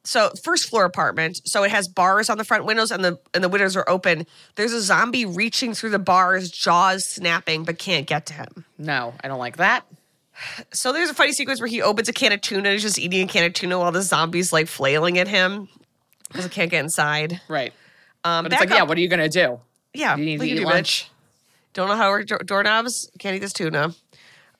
[0.04, 3.42] so first floor apartment, so it has bars on the front windows and the and
[3.42, 4.26] the windows are open.
[4.56, 8.64] There's a zombie reaching through the bars, jaws snapping, but can't get to him.
[8.78, 9.84] No, I don't like that.
[10.72, 12.98] So there's a funny sequence where he opens a can of tuna and he's just
[12.98, 15.68] eating a can of tuna while the zombie's like flailing at him
[16.28, 17.40] because it can't get inside.
[17.48, 17.72] Right.
[18.24, 19.60] Um, But it's like, yeah, what are you gonna do?
[19.92, 21.04] yeah, You need to eat do, lunch.
[21.04, 21.08] bitch?
[21.72, 23.10] Don't know how to work door- doorknobs.
[23.18, 23.94] Can't eat this tuna.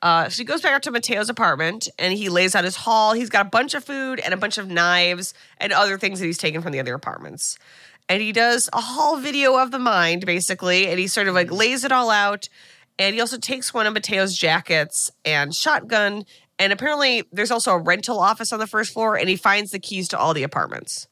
[0.05, 3.15] Uh, so he goes back up to Mateo's apartment and he lays out his haul.
[3.15, 6.27] He's got a bunch of food and a bunch of knives and other things that
[6.27, 7.59] he's taken from the other apartments.
[8.07, 11.51] And he does a haul video of the mind, basically, and he sort of like
[11.51, 12.51] lays it all out.
[12.99, 16.27] And he also takes one of Mateo's jackets and shotgun.
[16.59, 19.79] And apparently, there's also a rental office on the first floor, and he finds the
[19.79, 21.09] keys to all the apartments.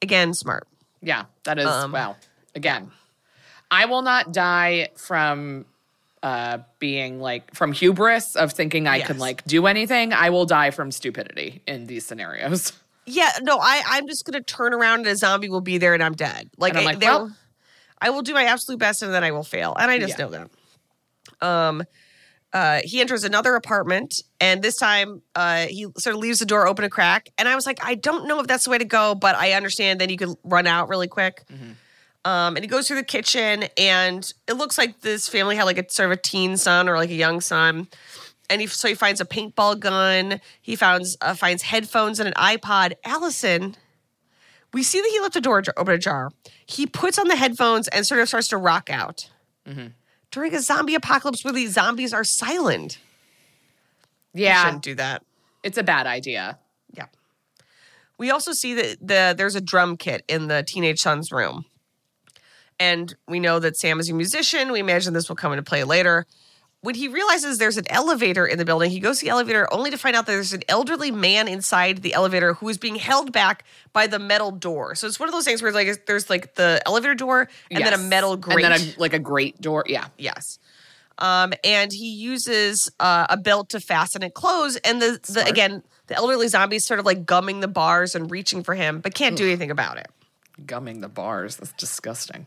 [0.00, 0.68] Again, smart.
[1.02, 2.14] Yeah, that is Um, wow.
[2.54, 2.92] Again,
[3.72, 5.66] I will not die from
[6.22, 10.12] uh being like from hubris of thinking I can like do anything.
[10.12, 12.72] I will die from stupidity in these scenarios.
[13.08, 16.02] Yeah, no, I I'm just gonna turn around and a zombie will be there and
[16.02, 16.50] I'm dead.
[16.58, 17.36] Like, I'm like, there- well-
[18.00, 20.24] I will do my absolute best and then I will fail, and I just Yeah.
[20.24, 20.30] know
[21.40, 21.46] that.
[21.46, 21.84] Um,
[22.52, 26.66] uh, he enters another apartment, and this time uh, he sort of leaves the door
[26.66, 27.28] open a crack.
[27.38, 29.52] And I was like, I don't know if that's the way to go, but I
[29.52, 30.00] understand.
[30.00, 31.42] Then you could run out really quick.
[32.26, 35.78] Um, and he goes through the kitchen, and it looks like this family had like
[35.78, 37.86] a sort of a teen son or like a young son.
[38.50, 40.40] And he so he finds a paintball gun.
[40.60, 42.94] He finds uh, finds headphones and an iPod.
[43.04, 43.76] Alison,
[44.72, 46.30] we see that he left the door open ajar.
[46.66, 49.30] He puts on the headphones and sort of starts to rock out
[50.32, 52.98] during a zombie apocalypse where the zombies are silent.
[54.34, 55.22] You Yeah, shouldn't do that.
[55.62, 56.58] it's a bad idea.
[56.92, 57.06] Yeah.
[58.18, 61.64] We also see that the there's a drum kit in the teenage son's room.
[62.78, 64.70] And we know that Sam is a musician.
[64.72, 66.26] We imagine this will come into play later.
[66.82, 69.90] When he realizes there's an elevator in the building, he goes to the elevator only
[69.90, 73.32] to find out that there's an elderly man inside the elevator who is being held
[73.32, 74.94] back by the metal door.
[74.94, 77.92] So it's one of those things where like there's like the elevator door and then
[77.94, 78.64] a metal grate.
[78.64, 79.84] and then a, like a grate door.
[79.88, 80.58] Yeah, Yes.
[81.18, 84.78] Um, and he uses uh, a belt to fasten it closed.
[84.84, 88.30] And the, the again, the elderly zombie is sort of like gumming the bars and
[88.30, 90.08] reaching for him, but can't do anything about it.
[90.66, 91.56] gumming the bars.
[91.56, 92.46] That's disgusting.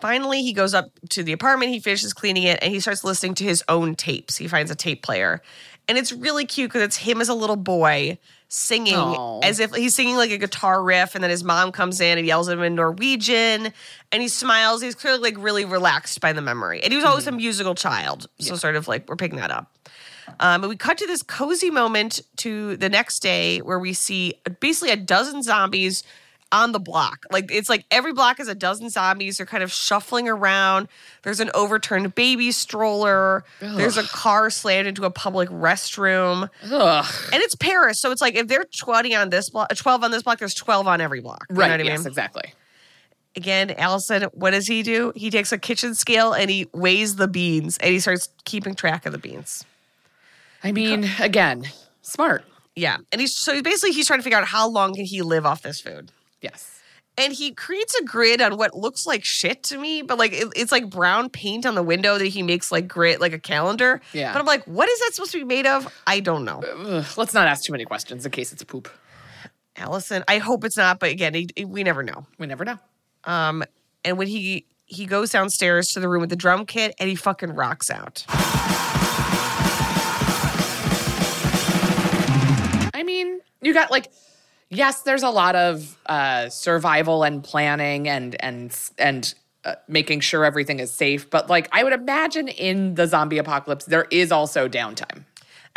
[0.00, 1.72] Finally, he goes up to the apartment.
[1.72, 4.36] He finishes cleaning it, and he starts listening to his own tapes.
[4.36, 5.42] He finds a tape player,
[5.88, 8.18] and it's really cute because it's him as a little boy
[8.50, 9.40] singing Aw.
[9.40, 12.26] as if he's singing like a guitar riff, and then his mom comes in and
[12.26, 13.72] yells at him in Norwegian,
[14.12, 14.82] and he smiles.
[14.82, 18.28] He's clearly like really relaxed by the memory, and he was always a musical child,
[18.38, 19.72] so sort of like we're picking that up.
[20.40, 24.34] Um, and we cut to this cozy moment to the next day where we see
[24.60, 26.02] basically a dozen zombies
[26.50, 27.24] on the block.
[27.30, 29.36] Like it's like every block is a dozen zombies.
[29.36, 30.88] They're kind of shuffling around.
[31.22, 33.44] There's an overturned baby stroller.
[33.60, 36.48] There's a car slammed into a public restroom.
[36.70, 37.04] Ugh.
[37.32, 40.22] And it's Paris, so it's like if they're 20 on this block, 12 on this
[40.22, 41.44] block, there's 12 on every block.
[41.50, 41.70] You know Right.
[41.72, 42.06] what I yes, mean?
[42.08, 42.54] exactly.
[43.36, 45.12] Again, Alison, what does he do?
[45.14, 49.06] He takes a kitchen scale and he weighs the beans and he starts keeping track
[49.06, 49.64] of the beans.
[50.64, 51.66] I mean, again,
[52.02, 52.44] smart.
[52.74, 55.44] Yeah, and he's so basically he's trying to figure out how long can he live
[55.46, 56.10] off this food.
[56.40, 56.74] Yes.
[57.16, 60.46] And he creates a grid on what looks like shit to me, but like it,
[60.54, 64.00] it's like brown paint on the window that he makes like grid like a calendar.
[64.12, 64.32] Yeah.
[64.32, 65.92] But I'm like, what is that supposed to be made of?
[66.06, 66.62] I don't know.
[66.62, 68.88] Ugh, let's not ask too many questions in case it's poop.
[69.76, 72.26] Alison, I hope it's not, but again, he, he- we never know.
[72.38, 72.78] We never know.
[73.24, 73.64] Um,
[74.04, 77.14] and when he he goes downstairs to the room with the drum kit and he
[77.16, 78.24] fucking rocks out.
[82.94, 84.10] I mean, you got like
[84.70, 90.44] yes, there's a lot of uh, survival and planning and and and uh, making sure
[90.44, 94.68] everything is safe, but like I would imagine in the zombie apocalypse there is also
[94.68, 95.24] downtime,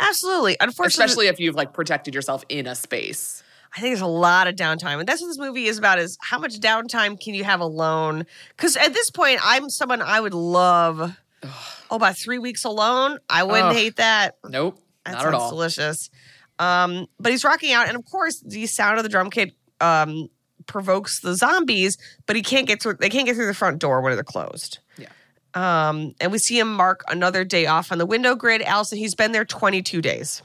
[0.00, 0.56] Absolutely.
[0.60, 3.42] Unfortunately, especially if you've like protected yourself in a space.
[3.74, 4.98] I think there's a lot of downtime.
[4.98, 8.26] And that's what this movie is about is how much downtime can you have alone?
[8.54, 11.16] Because at this point, I'm someone I would love.
[11.42, 13.18] Oh, about three weeks alone?
[13.30, 13.74] I wouldn't Ugh.
[13.74, 14.36] hate that.
[14.46, 14.78] Nope.
[15.06, 15.50] That Not at sounds all.
[15.50, 16.10] delicious.
[16.58, 20.28] Um, but he's rocking out, and of course, the sound of the drum kit um,
[20.66, 21.98] provokes the zombies.
[22.26, 22.94] But he can't get through.
[23.00, 24.78] They can't get through the front door when they're closed.
[24.96, 25.08] Yeah.
[25.54, 28.62] Um, and we see him mark another day off on the window grid.
[28.62, 30.42] Alison, he's been there 22 days.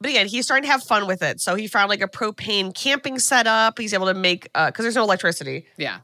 [0.00, 1.40] But again, he's starting to have fun with it.
[1.40, 3.78] So he found like a propane camping setup.
[3.78, 5.66] He's able to make uh because there's no electricity.
[5.78, 5.98] Yeah.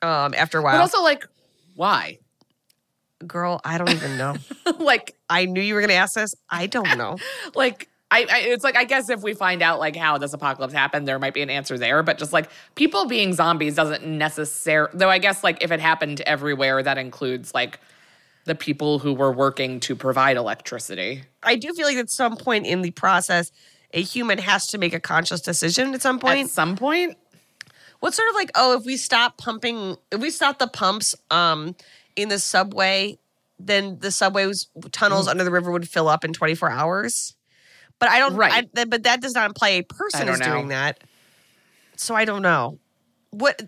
[0.00, 1.24] Um, after a while, But also, like,
[1.76, 2.18] why?
[3.26, 4.36] Girl, I don't even know.
[4.78, 6.34] like, I knew you were going to ask this.
[6.48, 7.18] I don't know.
[7.54, 10.74] like I, I it's like I guess if we find out like how this apocalypse
[10.74, 12.02] happened, there might be an answer there.
[12.02, 16.20] But just like people being zombies doesn't necessarily though I guess like if it happened
[16.22, 17.80] everywhere, that includes like
[18.44, 21.22] the people who were working to provide electricity.
[21.42, 23.50] I do feel like at some point in the process,
[23.94, 26.40] a human has to make a conscious decision at some point.
[26.40, 27.16] At some point,
[28.02, 31.76] What's sort of like, oh, if we stop pumping, if we stop the pumps um,
[32.16, 33.18] in the subway,
[33.58, 37.34] then the subway's tunnels under the river would fill up in 24 hours.
[37.98, 38.68] But I don't, Right.
[38.74, 40.46] I, but that does not imply a person is know.
[40.46, 41.00] doing that.
[41.96, 42.78] So I don't know.
[43.30, 43.62] What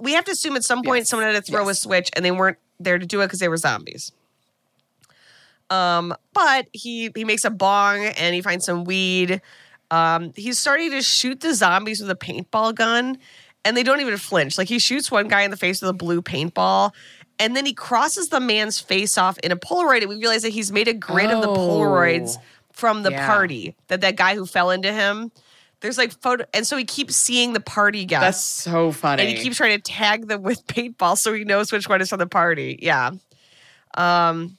[0.00, 1.08] we have to assume at some point Yes.
[1.08, 3.48] someone had to throw a switch and they weren't there to do it because they
[3.48, 4.12] were zombies.
[5.70, 9.40] Um, but he he makes a bong and he finds some weed.
[9.90, 13.18] Um, he's starting to shoot the zombies with a paintball gun,
[13.64, 14.56] and they don't even flinch.
[14.58, 16.92] Like he shoots one guy in the face with a blue paintball,
[17.38, 20.50] and then he crosses the man's face off in a Polaroid, and we realize that
[20.52, 21.56] he's made a grid of the Oh.
[21.56, 22.36] Polaroids
[22.72, 23.26] from the Yeah.
[23.26, 25.32] party that that guy who fell into him.
[25.80, 28.64] There's like photo, and so he keeps seeing the party guests.
[28.64, 29.22] that's so funny.
[29.22, 32.08] And he keeps trying to tag them with paintball so he knows which one is
[32.08, 32.78] from the party.
[32.82, 33.10] Yeah.
[33.96, 34.58] Um,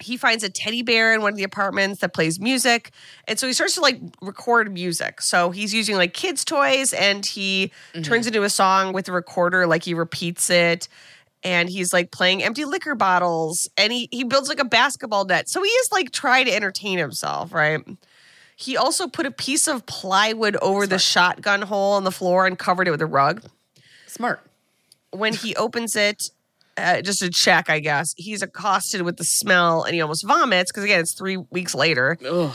[0.00, 2.90] he finds a teddy bear in one of the apartments that plays music.
[3.26, 5.22] And so he starts to like record music.
[5.22, 9.66] So he's using like kids' toys and he turns into a song with a recorder,
[9.66, 10.88] like he repeats it.
[11.42, 15.48] And he's like playing empty liquor bottles and he, he builds like a basketball net.
[15.48, 17.80] So he is like trying to entertain himself, right?
[18.56, 22.58] He also put a piece of plywood over the shotgun hole on the floor and
[22.58, 23.42] covered it with a rug
[24.06, 24.40] Smart.
[25.10, 26.30] when he opens it,
[26.78, 30.70] uh, just to check, I guess, he's accosted with the smell and he almost vomits
[30.70, 32.18] because, again, it's three weeks later.
[32.26, 32.54] Ugh.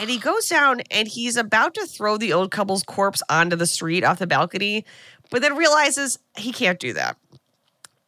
[0.00, 3.66] And he goes down and he's about to throw the old couple's corpse onto the
[3.66, 4.84] street off the balcony,
[5.30, 7.16] but then realizes he can't do that.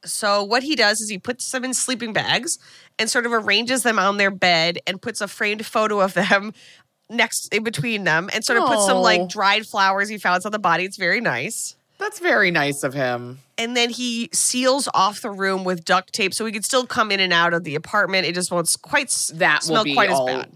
[0.05, 2.59] So, what he does is he puts them in sleeping bags
[2.99, 6.53] and sort of arranges them on their bed and puts a framed photo of them
[7.11, 9.29] next in between them and sort of puts some like oh.
[9.29, 10.85] dried flowers he found on the body.
[10.85, 13.41] It's very nice That's very nice of him.
[13.59, 17.11] and then he seals off the room with duct tape so he could still come
[17.11, 18.27] in and out of the apartment.
[18.27, 20.51] It just won't quite That smell will be quite as bad.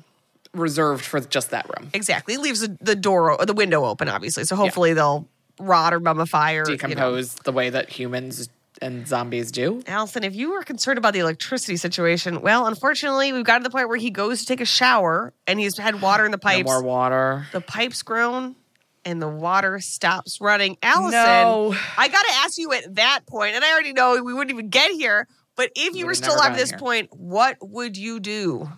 [0.54, 1.90] reserved for just that room.
[1.92, 2.35] Exactly.
[2.35, 4.44] He leaves the, the door, the window open, obviously.
[4.44, 5.28] So hopefully they'll
[5.59, 6.88] rot or mummify or you know.
[6.88, 8.48] Decompose the way that humans
[8.82, 9.82] and zombies do.
[9.86, 13.70] Alison, if you were concerned about the electricity situation, well, unfortunately, we've got to the
[13.70, 16.40] point where he goes to take a shower and he's had water in the No
[16.48, 16.66] pipes.
[16.66, 17.46] more water.
[17.52, 18.56] the pipes grown
[19.04, 20.76] and the water stops running.
[20.82, 21.74] Alison, No.
[21.96, 24.68] I got to ask you at that point, and I already know we wouldn't even
[24.68, 26.78] get here, but if you were still never at this here.
[26.78, 28.68] point, what would you do?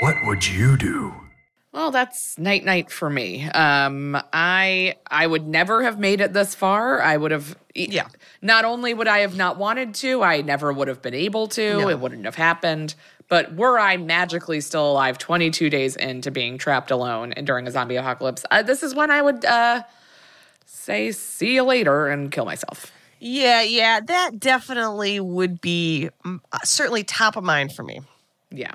[0.00, 1.14] What would you do?
[1.74, 3.50] Well, that's night night for me.
[3.50, 7.02] Um, I I would never have made it this far.
[7.02, 7.58] I would have.
[7.74, 8.06] Yeah.
[8.40, 11.80] Not only would I have not wanted to, I never would have been able to.
[11.80, 11.88] No.
[11.88, 12.94] It wouldn't have happened.
[13.28, 17.72] But were I magically still alive 22 days into being trapped alone and during a
[17.72, 19.82] zombie apocalypse, uh, this is when I would uh,
[20.66, 22.92] say see you later and kill myself.
[23.18, 28.00] Yeah, yeah, that definitely would be mm, uh, certainly top of mind for me.
[28.52, 28.74] Yeah.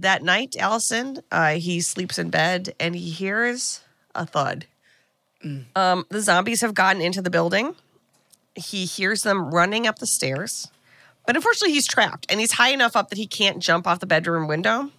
[0.00, 3.82] That night, Alison, uh, he sleeps in bed and he hears
[4.14, 4.64] a thud.
[5.76, 7.74] Um, the zombies have gotten into the building.
[8.54, 10.68] He hears them running up the stairs,
[11.26, 14.06] but unfortunately, he's trapped and he's high enough up that he can't jump off the
[14.06, 14.90] bedroom window.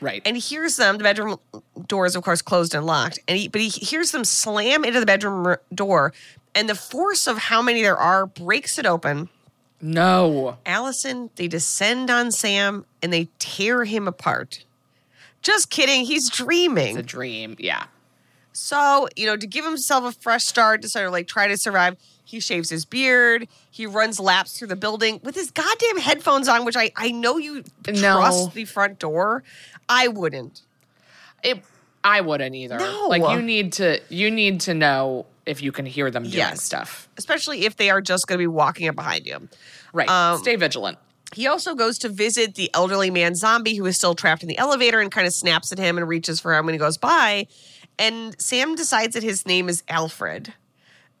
[0.00, 0.20] Right.
[0.24, 0.98] And he hears them.
[0.98, 1.38] The bedroom
[1.86, 3.20] door is, of course, closed and locked.
[3.28, 6.12] And he, but he hears them slam into the bedroom door,
[6.54, 9.28] and the force of how many there are breaks it open.
[9.80, 10.58] No.
[10.66, 14.64] Alison, they descend on Sam and they tear him apart.
[15.42, 16.04] Just kidding.
[16.04, 16.96] He's dreaming.
[16.98, 17.56] It's a dream.
[17.58, 17.84] Yeah.
[18.52, 21.56] So, you know, to give himself a fresh start, to sort of like try to
[21.56, 23.48] survive, he shaves his beard.
[23.70, 27.38] He runs laps through the building with his goddamn headphones on, which I, I know
[27.38, 28.18] you No.
[28.18, 29.42] trust the front door.
[29.88, 30.62] I wouldn't.
[31.42, 31.62] It,
[32.02, 32.78] I wouldn't either.
[32.78, 33.06] No.
[33.08, 36.62] Like you need to you need to know if you can hear them doing Yes.
[36.62, 37.08] stuff.
[37.18, 39.48] Especially if they are just going to be walking up behind you.
[39.92, 40.08] Right.
[40.08, 40.98] Um, Stay vigilant.
[41.34, 44.58] He also goes to visit the elderly man zombie who is still trapped in the
[44.58, 47.46] elevator and kind of snaps at him and reaches for him when he goes by.
[47.98, 50.54] And Sam decides that his name is Alfred.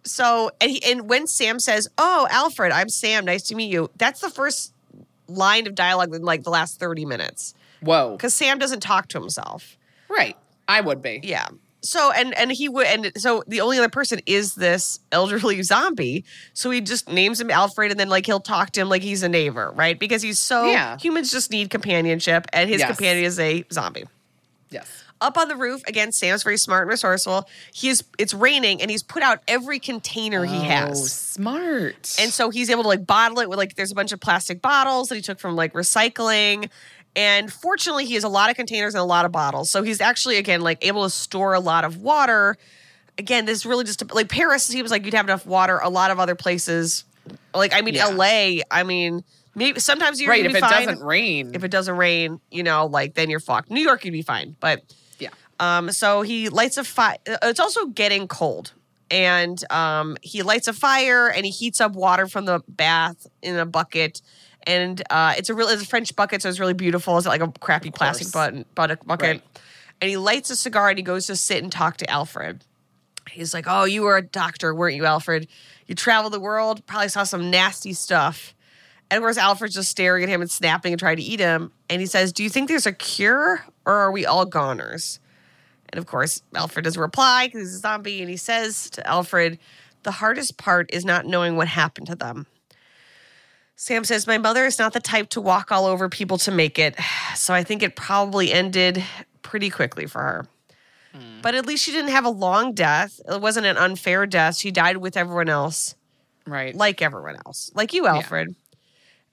[0.02, 3.90] So, and, he, and when Sam says, Oh, Alfred, I'm Sam, nice to meet you,
[3.96, 4.72] that's the first
[5.28, 7.54] line of dialogue in like the last 30 minutes.
[7.80, 8.12] Whoa.
[8.16, 9.76] Because Sam doesn't talk to himself.
[10.08, 10.36] Right.
[10.70, 11.20] I would be.
[11.22, 11.48] Yeah.
[11.82, 16.24] So and and he would and so the only other person is this elderly zombie.
[16.52, 19.22] So he just names him Alfred and then like he'll talk to him like he's
[19.22, 19.98] a neighbor, right?
[19.98, 20.98] Because he's so Yeah.
[20.98, 22.88] humans just need companionship and his Yes.
[22.96, 24.04] companion is a zombie.
[24.70, 24.86] Yes.
[25.22, 27.46] Up on the roof, again, Sam's very smart and resourceful.
[27.74, 30.98] He's it's raining and he's put out every container he has.
[30.98, 31.12] Oh, has.
[31.12, 32.16] smart.
[32.20, 34.60] And so he's able to like bottle it with like there's a bunch of plastic
[34.62, 36.70] bottles that he took from like recycling.
[37.16, 39.70] And fortunately, he has a lot of containers and a lot of bottles.
[39.70, 42.56] So he's actually again like able to store a lot of water.
[43.18, 44.70] Again, this is really just like Paris.
[44.70, 45.78] He was like you'd have enough water.
[45.82, 47.04] A lot of other places,
[47.54, 48.08] like I mean Yeah.
[48.08, 48.62] L.A.
[48.70, 50.44] I mean maybe sometimes you're right.
[50.44, 50.86] If it fine.
[50.86, 51.54] doesn't rain.
[51.54, 53.70] if it doesn't rain, you know, like then you're fucked.
[53.70, 54.82] New York, you'd be fine, but
[55.18, 55.30] yeah.
[55.58, 57.16] um, so he lights a fire.
[57.26, 58.72] It's also getting cold.
[59.12, 63.56] And um, he lights a fire and he heats up water from the bath in
[63.56, 64.22] a bucket.
[64.66, 67.16] And uh, it's a real it's a French bucket, so it's really beautiful.
[67.16, 69.06] It's like a crappy plastic button, bucket.
[69.06, 69.26] bucket.
[69.26, 69.42] Right.
[70.00, 72.64] And he lights a cigar and he goes to sit and talk to Alfred.
[73.30, 75.48] He's like, Oh, you were a doctor, weren't you, Alfred?
[75.86, 78.54] You traveled the world, probably saw some nasty stuff.
[79.10, 81.72] And of course, Alfred's just staring at him and snapping and trying to eat him.
[81.88, 85.18] And he says, Do you think there's a cure or are we all goners?
[85.88, 88.20] And of course, Alfred doesn't reply because he's a zombie.
[88.20, 89.58] And he says to Alfred,
[90.04, 92.46] The hardest part is not knowing what happened to them.
[93.80, 96.78] Sam says, My mother is not the type to walk all over people to make
[96.78, 96.96] it.
[97.34, 99.02] So I think it probably ended
[99.40, 100.46] pretty quickly for her.
[101.14, 101.40] Hmm.
[101.40, 103.18] But at least she didn't have a long death.
[103.26, 104.56] It wasn't an unfair death.
[104.56, 105.94] She died with everyone else
[106.44, 106.74] Right.
[106.74, 108.54] like everyone else, like you, Alfred.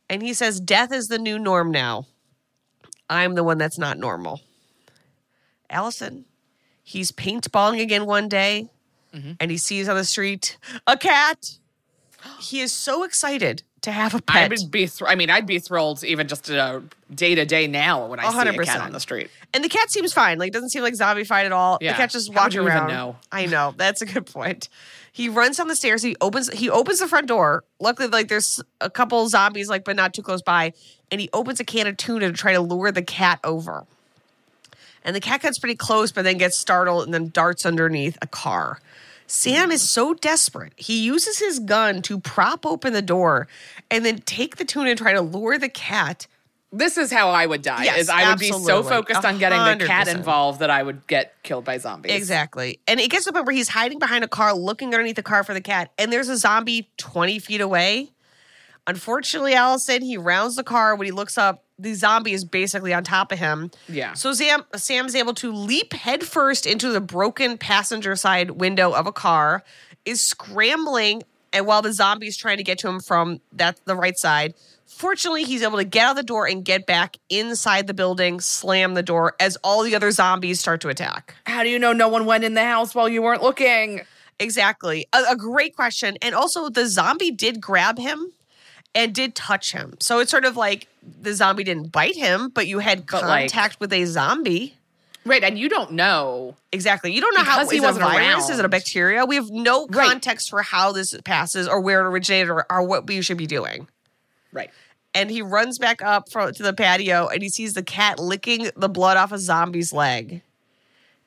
[0.09, 2.05] And he says, Death is the new norm now.
[3.09, 4.39] I'm the one that's not normal.
[5.69, 6.23] Alison,
[6.83, 8.69] he's paintballing again one day
[9.13, 9.31] mm-hmm.
[9.41, 11.57] and he sees on the street a cat.
[12.39, 14.43] He is so excited to have a I pet.
[14.43, 14.85] I would be.
[14.85, 16.81] Thr- I mean, I'd be thrilled even just uh,
[17.13, 18.65] day to day now when I see a 100%.
[18.65, 19.29] cat on the street.
[19.53, 20.37] And the cat seems fine.
[20.37, 21.77] Like it doesn't seem like zombified at all.
[21.79, 21.93] Yeah.
[21.93, 22.89] The cat just walks would walking even around.
[22.89, 23.15] know?
[23.31, 23.73] I know.
[23.77, 24.67] That's a good point.
[25.13, 26.03] He runs down the stairs.
[26.03, 27.63] He opens he opens the front door.
[27.79, 30.73] Luckily, like there's a couple zombies, like, but not too close by.
[31.09, 33.85] And he opens a can of tuna to try to lure the cat over.
[35.03, 38.27] And the cat gets pretty close, but then gets startled and then darts underneath a
[38.27, 38.81] car.
[39.27, 40.73] Sam is so desperate.
[40.77, 43.47] He uses his gun to prop open the door
[43.91, 46.27] and then take the tuna and try to lure the cat
[46.71, 47.85] This is how I would die.
[47.85, 51.07] Yes, is I would be so focused on getting the cat involved that I would
[51.07, 52.11] get killed by zombies.
[52.11, 52.79] Exactly.
[52.87, 55.23] And it gets to the point where he's hiding behind a car, looking underneath the
[55.23, 58.09] car for the cat, and there's a zombie 20 feet away.
[58.85, 60.95] Unfortunately, Alison, he rounds the car.
[60.95, 63.71] When he looks up, the zombie is basically on top of him.
[63.87, 64.13] Yeah.
[64.13, 69.11] So Sam, Sam's able to leap headfirst into the broken passenger side window of a
[69.11, 69.63] car,
[70.05, 71.23] is scrambling,
[71.53, 74.53] and while the zombie is trying to get to him from that the right side.
[74.85, 78.93] Fortunately, he's able to get out the door and get back inside the building, slam
[78.93, 81.35] the door as all the other zombies start to attack.
[81.45, 84.01] How do you know no one went in the house while you weren't looking?
[84.39, 85.05] Exactly.
[85.13, 86.17] A, a great question.
[86.21, 88.31] And also, the zombie did grab him
[88.95, 89.95] and did touch him.
[89.99, 90.87] So it's sort of like
[91.21, 94.75] the zombie didn't bite him, but you had But, like- contact with a zombie.
[95.25, 96.55] Right, and you don't know.
[96.71, 97.11] Exactly.
[97.11, 98.49] You don't know how he it a wasn't virus?
[98.49, 99.25] Is it a bacteria?
[99.25, 100.07] We have no Right.
[100.07, 103.45] context for how this passes or where it originated or, or what we should be
[103.47, 103.89] doing.
[104.53, 104.69] Right.
[105.13, 108.69] And he runs back up from, to the patio and he sees the cat licking
[108.77, 110.43] the blood off a zombie's leg.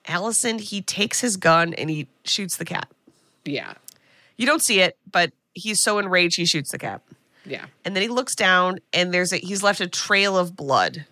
[0.07, 2.89] Alison, he takes his gun and he shoots the cat.
[3.45, 3.75] Yeah.
[4.39, 7.03] You don't see it, but he's so enraged he shoots the cat.
[7.45, 7.67] Yeah.
[7.85, 11.07] And then he looks down and there's a he's left a trail of blood.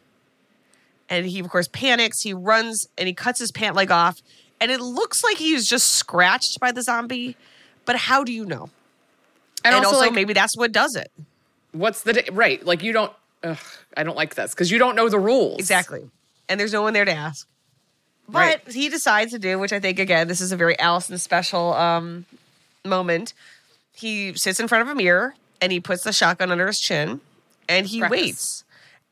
[1.08, 4.20] And he of course panics, he runs and he cuts his pant leg off
[4.60, 7.36] and it looks like he was just scratched by the zombie,
[7.84, 8.70] but how do you know?
[9.64, 11.10] And, And, also, also, like, maybe that's what does it.
[11.72, 12.64] what's the right?
[12.64, 13.12] Like you don't.
[13.44, 13.56] Ugh,
[13.96, 15.58] I don't like this because you don't know the rules.
[15.60, 16.10] Exactly.
[16.48, 17.46] and there's no one there to ask.
[18.28, 18.68] But Right.
[18.72, 22.26] he decides to do, which I think again, this is a very Alison special um,
[22.84, 23.32] moment.
[23.94, 27.20] He sits in front of a mirror and he puts the shotgun under his chin
[27.68, 28.20] and he Practice.
[28.20, 28.64] waits.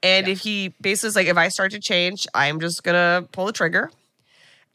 [0.02, 3.46] And if he basically is like, if I start to change, I'm just gonna pull
[3.46, 3.90] the trigger.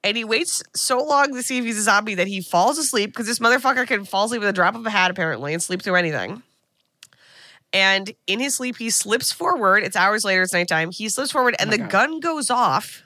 [0.04, 3.12] And he waits so long to see if he's a zombie that he falls asleep
[3.12, 5.82] because this motherfucker can fall asleep with a drop of a hat apparently and sleep
[5.82, 6.42] through anything.
[7.72, 9.84] And in his sleep, he slips forward.
[9.84, 10.92] It's hours later, it's nighttime.
[10.92, 13.04] He slips forward and the gun goes off.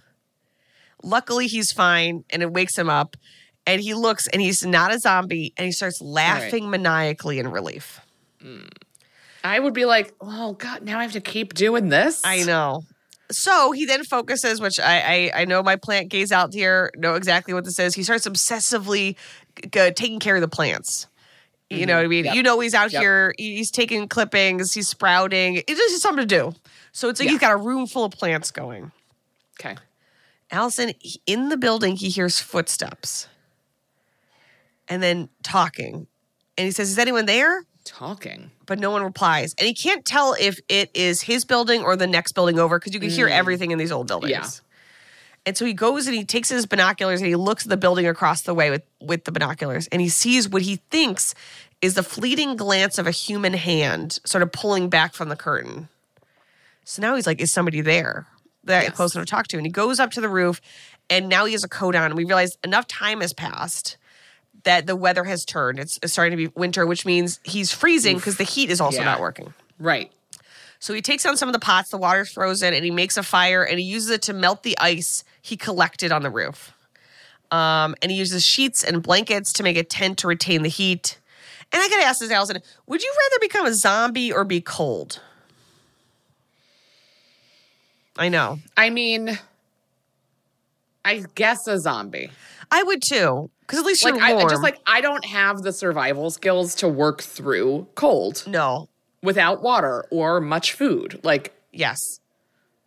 [1.03, 3.15] Luckily, he's fine and it wakes him up.
[3.67, 7.99] And he looks and he's not a zombie and he starts laughing maniacally in relief.
[9.43, 12.21] I would be like, oh God, now I have to keep doing this.
[12.25, 12.83] I know.
[13.31, 17.15] So he then focuses, which I, I I know my plant gaze out here know
[17.15, 17.95] exactly what this is.
[17.95, 19.15] He starts obsessively
[19.61, 21.07] g- taking care of the plants.
[21.69, 21.97] You know mm-hmm.
[21.97, 22.25] what I mean?
[22.25, 22.35] Yep.
[22.35, 23.01] You know he's out Yep.
[23.01, 23.33] here.
[23.39, 24.73] He's taking clippings.
[24.73, 25.63] He's sprouting.
[25.67, 26.53] It's just something to do.
[26.91, 27.31] So it's like Yeah.
[27.31, 28.91] he's got a room full of plants going.
[29.59, 29.75] Okay.
[30.51, 30.93] Alison,
[31.25, 33.27] in the building, he hears footsteps,
[34.87, 36.05] and then talking,
[36.57, 38.51] and he says, "Is anyone there?" Talking.
[38.65, 39.55] but no one replies.
[39.57, 42.93] And he can't tell if it is his building or the next building over because
[42.93, 43.31] you can hear mm.
[43.31, 44.31] everything in these old buildings.
[44.31, 44.47] Yeah.
[45.45, 48.07] And so he goes and he takes his binoculars and he looks at the building
[48.07, 51.35] across the way with, with the binoculars and he sees what he thinks
[51.81, 55.87] is the fleeting glance of a human hand sort of pulling back from the curtain.
[56.83, 58.25] So now he's like, is somebody there
[58.63, 58.95] that Yes.
[58.95, 59.57] close enough to talk to?
[59.57, 60.59] And he goes up to the roof
[61.09, 62.05] and now he has a coat on.
[62.05, 63.97] And we realize enough time has passed
[64.65, 65.79] that the weather has turned.
[65.79, 68.97] It's, it's starting to be winter, which means he's freezing because the heat is also
[68.99, 69.05] Yeah.
[69.05, 69.53] not working.
[69.79, 70.11] Right.
[70.79, 73.23] So he takes down some of the pots, the water's frozen, and he makes a
[73.23, 76.73] fire and he uses it to melt the ice he collected on the roof.
[77.51, 81.17] Um, and he uses sheets and blankets to make a tent to retain the heat.
[81.71, 85.21] And I gotta ask this, Alison, would you rather become a zombie or be cold?
[88.17, 88.59] I know.
[88.77, 89.37] I mean,
[91.03, 92.31] I guess a zombie.
[92.71, 93.49] I would too.
[93.65, 94.49] Because at least Like you're I warm.
[94.49, 98.89] just like I don't have the survival skills to work through cold no.
[99.23, 101.19] without water or much food.
[101.23, 102.19] Like Yes.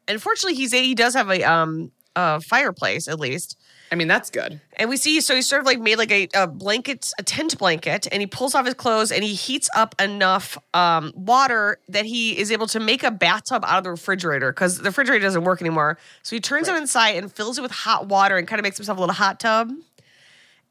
[0.06, 3.56] Unfortunately, he's he does have a um a fireplace at least.
[3.90, 4.60] I mean that's good.
[4.76, 7.56] And we see, so he sort of like made like a, a blanket, a tent
[7.58, 12.04] blanket, and he pulls off his clothes and he heats up enough um, water that
[12.04, 15.44] he is able to make a bathtub out of the refrigerator because the refrigerator doesn't
[15.44, 15.98] work anymore.
[16.22, 18.76] So he turns it inside and fills it with hot water and kind of makes
[18.76, 19.70] himself a little hot tub.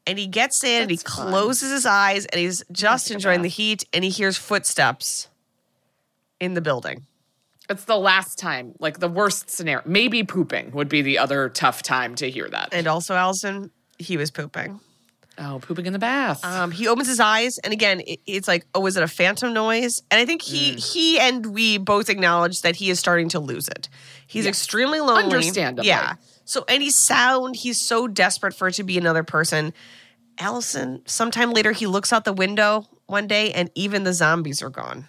[0.08, 1.28] And he gets in and he fun.
[1.30, 5.28] closes his eyes and he's just enjoying the heat and he hears footsteps
[6.40, 7.04] in the building.
[7.70, 9.82] It's the last time, like the worst scenario.
[9.86, 12.70] Maybe pooping would be the other tough time to hear that.
[12.72, 14.80] And also, Alison, he was pooping.
[15.38, 16.42] oh, pooping in the bath.
[16.44, 19.52] Um, he opens his eyes, and again, it, it's like, oh, is it a phantom
[19.52, 20.02] noise?
[20.10, 20.92] And I think he Mm.
[20.94, 23.88] he and we both acknowledge that he is starting to lose it.
[24.26, 25.24] He's extremely lonely.
[25.24, 25.88] Understandably.
[25.88, 26.14] yeah.
[26.48, 29.74] So any sound, he's so desperate for it to be another person.
[30.38, 34.70] Alison, sometime later, he looks out the window one day, and even the zombies are
[34.70, 35.08] gone.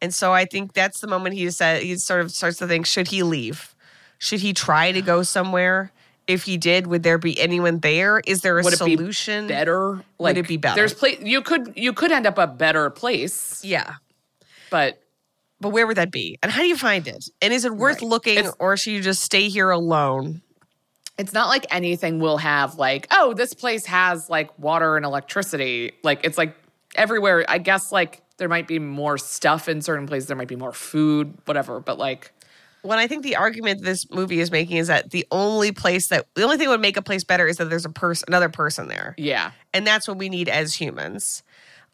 [0.00, 2.86] And so I think that's the moment he said he sort of starts to think:
[2.86, 3.74] Should he leave?
[4.18, 5.90] Should he try to go somewhere?
[6.28, 8.20] If he did, would there be anyone there?
[8.26, 9.48] Is there a would solution?
[9.48, 10.04] be better?
[10.20, 10.76] Like, it be better?
[10.76, 13.94] There's place you could you could end up a better place, Yeah.
[14.70, 15.02] but
[15.60, 16.38] But where would that be?
[16.42, 17.28] And how do you find it?
[17.42, 18.08] And is it worth Right.
[18.08, 20.42] looking It's- or should you just stay here alone?
[21.18, 25.90] it's not like anything will have like oh this place has like water and electricity.
[26.04, 26.54] Like it's like
[26.94, 27.44] everywhere.
[27.48, 30.28] I guess like there might be more stuff in certain places.
[30.28, 31.80] There might be more food, whatever.
[31.80, 32.30] But like
[32.82, 36.26] When I think the argument this movie is making is that the only place that
[36.34, 38.48] the only thing that would make a place better is that there's a person another
[38.48, 39.16] person there.
[39.18, 41.42] yeah, And that's what we need as humans.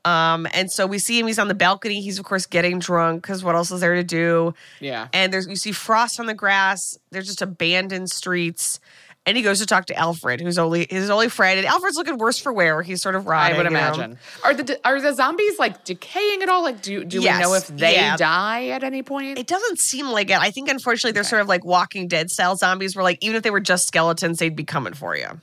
[0.05, 2.01] Um, and so we see him, he's on the balcony.
[2.01, 4.55] He's of course getting drunk because what else is there to do?
[4.81, 5.09] yeah.
[5.13, 6.99] And there's you see frost on the grass.
[7.11, 8.81] There's just abandoned streets.
[9.27, 11.57] And he goes to talk to Alfred, who's only his only friend.
[11.59, 12.83] And Alfred's looking worse for wear.
[12.83, 13.55] He's sort of rotting.
[13.55, 14.19] I would imagine.
[14.45, 16.63] Are the are the zombies like decaying at all?
[16.63, 18.19] Like, do do Yes, we know if they yeah.
[18.19, 19.39] die at any point?
[19.39, 20.39] It doesn't seem like it.
[20.39, 23.43] I think unfortunately they're sort of like Walking Dead style zombies, where like even if
[23.43, 25.41] they were just skeletons, they'd be coming for you.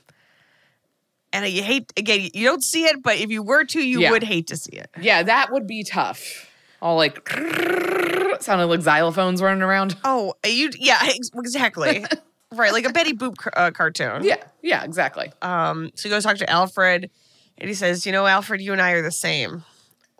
[1.32, 4.10] And you hate again, you don't see it, but if you were to, you Yeah.
[4.10, 4.90] would hate to see it.
[5.00, 6.50] yeah, that would be tough.
[6.82, 7.26] All like
[8.40, 9.96] sounded like xylophones running around.
[10.04, 10.98] Oh, you yeah,
[11.34, 12.04] exactly.
[12.52, 14.24] right, like a Betty Boop uh, cartoon.
[14.24, 15.32] Yeah, yeah, exactly.
[15.42, 17.10] Um, so he goes talk to Alfred,
[17.58, 19.64] and he says, "You know, Alfred, you and I are the same.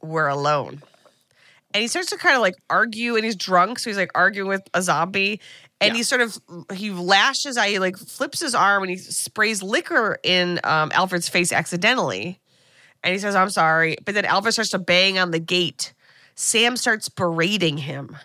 [0.02, 0.82] We're alone."
[1.74, 4.48] And he starts to kind of like argue, and he's drunk, so he's like arguing
[4.48, 5.40] with a zombie.
[5.82, 5.96] And Yeah.
[5.98, 6.38] he sort of
[6.74, 11.28] he lashes out, he like flips his arm, and he sprays liquor in um, Alfred's
[11.28, 12.38] face accidentally.
[13.04, 15.92] And he says, "I'm sorry," but then Alfred starts to bang on the gate.
[16.34, 18.16] Sam starts berating him.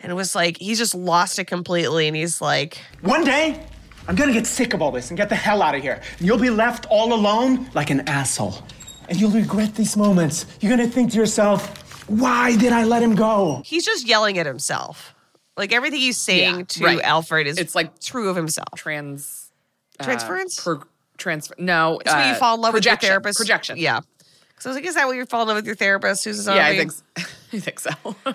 [0.00, 3.66] And it was like he's just lost it completely and he's like One day,
[4.06, 6.00] I'm gonna get sick of all this and get the hell out of here.
[6.18, 8.62] And you'll be left all alone like an asshole.
[9.08, 10.46] And you'll regret these moments.
[10.60, 13.62] You're gonna think to yourself, why did I let him go?
[13.64, 15.14] he's just yelling at himself.
[15.58, 17.00] Like everything he's saying Yeah, to right.
[17.02, 18.68] Alfred is It's like true of himself.
[18.76, 19.50] Trans
[20.00, 20.62] uh, Transference?
[20.62, 20.82] pro-
[21.18, 21.54] transfer.
[21.58, 23.38] No, It's when you uh, fall in love with your therapist.
[23.38, 23.76] Projection.
[23.76, 24.00] Yeah.
[24.60, 26.38] So I was like, is that what you fall in love with your therapist who's
[26.40, 26.58] a zombie?
[26.58, 26.66] yeah.
[26.66, 26.92] I think.
[27.52, 27.90] I think so.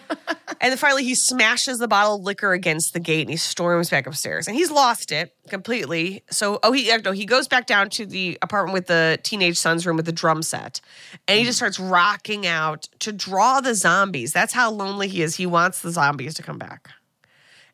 [0.62, 3.90] And then finally, he smashes the bottle of liquor against the gate and he storms
[3.90, 4.48] back upstairs.
[4.48, 6.24] And he's lost it completely.
[6.30, 9.86] So, oh, he no, he goes back down to the apartment with the teenage son's
[9.86, 10.80] room with the drum set,
[11.28, 14.32] and he just starts rocking out to draw the zombies.
[14.32, 15.36] That's how lonely he is.
[15.36, 16.88] He wants the zombies to come back,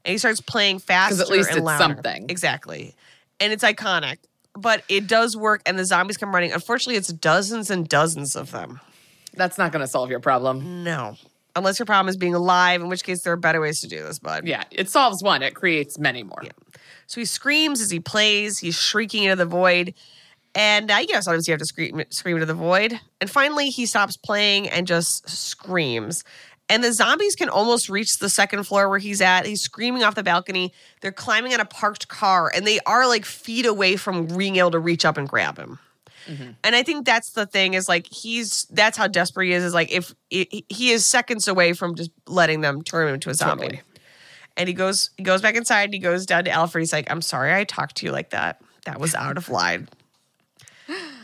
[0.10, 1.84] and he starts playing faster least and it's louder.
[1.84, 2.26] something.
[2.30, 2.96] Exactly,
[3.40, 4.18] and it's iconic.
[4.56, 6.52] But it does work, and the zombies come running.
[6.52, 8.82] Unfortunately, it's dozens and dozens of them.
[9.36, 10.84] That's not going to solve your problem.
[10.84, 11.16] No,
[11.56, 14.04] unless your problem is being alive, in which case there are better ways to do
[14.04, 14.18] this.
[14.18, 14.48] Bud.
[14.48, 15.44] Yeah, it solves one.
[15.44, 16.42] It creates many more.
[17.06, 18.58] So he screams as he plays.
[18.58, 19.94] He's shrieking into the void.
[20.56, 23.00] And uh, you know, sometimes you have to scream, scream into the void.
[23.22, 26.24] And finally, he stops playing and just screams.
[26.70, 29.48] And the zombies can almost reach the second floor where he's at.
[29.48, 30.72] He's screaming off the balcony.
[31.02, 34.72] They're climbing on a parked car, and they are like feet away from being able
[34.72, 35.80] to reach up and grab him.
[36.28, 36.52] Mm-hmm.
[36.64, 39.64] And I think that's the thing is like he's that's how desperate he is.
[39.64, 43.32] Is like if he he is seconds away from just letting them turn him into
[43.32, 43.82] a zombie Totally.
[44.56, 46.84] and he goes he goes back inside and he goes down to Alfred.
[46.84, 48.62] He's like, I'm sorry I talked to you like that.
[48.86, 49.90] That was out of line.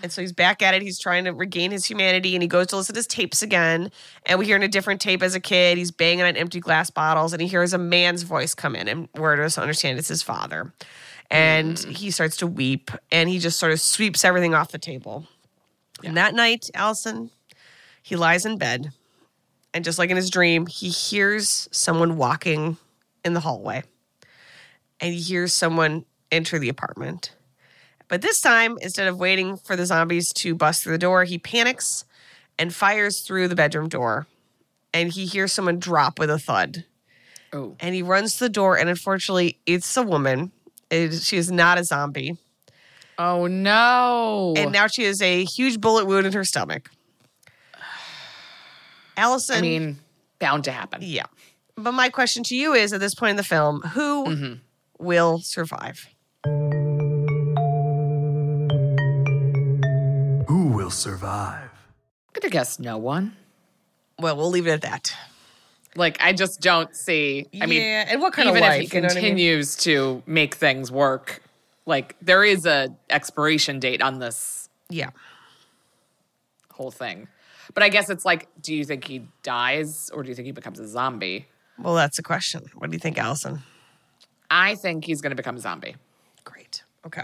[0.05, 0.83] And so he's back at it.
[0.83, 3.89] He's trying to regain his humanity and he goes to listen to his tapes again.
[4.27, 6.91] And we hear in a different tape as a kid, he's banging on empty glass
[6.91, 10.21] bottles and he hears a man's voice come in and we're to understand it's his
[10.21, 10.71] father.
[11.31, 11.89] And mm.
[11.89, 15.25] he starts to weep and he just sort of sweeps everything off the table.
[16.03, 17.31] And that night, Alison,
[18.03, 18.91] he lies in bed
[19.73, 22.77] and just like in his dream, he hears someone walking
[23.23, 23.81] in the hallway
[25.01, 27.34] and he hears someone enter the apartment.
[28.15, 31.37] But this time, instead of waiting for the zombies to bust through the door, he
[31.37, 32.05] panics
[32.57, 34.25] and fires through the bedroom door.
[34.93, 36.85] And he hears someone drop with a thud.
[37.51, 40.53] Oh, And he runs to the door, and unfortunately, it's a woman.
[40.89, 42.37] It she is not a zombie.
[43.17, 44.53] oh no!
[44.55, 46.89] And now she has a huge bullet wound in her stomach.
[49.17, 49.57] Alison.
[49.57, 49.99] I mean,
[50.39, 51.01] bound to happen.
[51.03, 51.25] Yeah.
[51.75, 54.53] But my question to you is at this point in the film, who Mm-hmm.
[55.05, 56.07] will survive?
[60.85, 61.71] Will survive?
[62.35, 63.35] I'm gonna guess no one.
[64.19, 65.15] Well, we'll leave it at that.
[65.95, 67.47] Like, I just don't see.
[67.59, 69.21] I mean, Yeah, and what kind of life, if he you know I mean?
[69.23, 71.41] continues to make things work,
[71.87, 75.09] like there is a expiration date on this Yeah.
[76.71, 77.29] whole thing.
[77.73, 80.51] But I guess it's like, do you think he dies or do you think he
[80.51, 81.47] becomes a zombie?
[81.79, 82.61] Well, that's a question.
[82.75, 83.63] What do you think, Alison?
[84.51, 85.95] I think he's going to become a zombie.
[86.43, 86.83] Great.
[87.07, 87.23] Okay.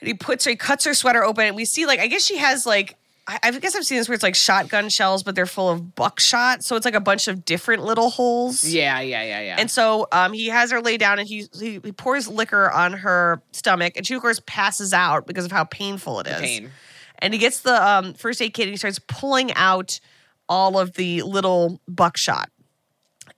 [0.00, 1.44] And he puts her, he cuts her sweater open.
[1.46, 2.96] And we see, like, I guess she has, like,
[3.26, 5.94] I, I guess I've seen this where it's like shotgun shells, but they're full of
[5.94, 6.64] buckshot.
[6.64, 8.64] So it's like a bunch of different little holes.
[8.64, 9.56] Yeah, yeah, yeah, yeah.
[9.58, 12.94] And so um, he has her lay down and he, he he pours liquor on
[12.94, 16.40] her stomach, and she of course passes out because of how painful it is.
[16.40, 16.70] pain.
[17.18, 20.00] And he gets the um, first aid kit and he starts pulling out
[20.48, 22.48] all of the little buckshot.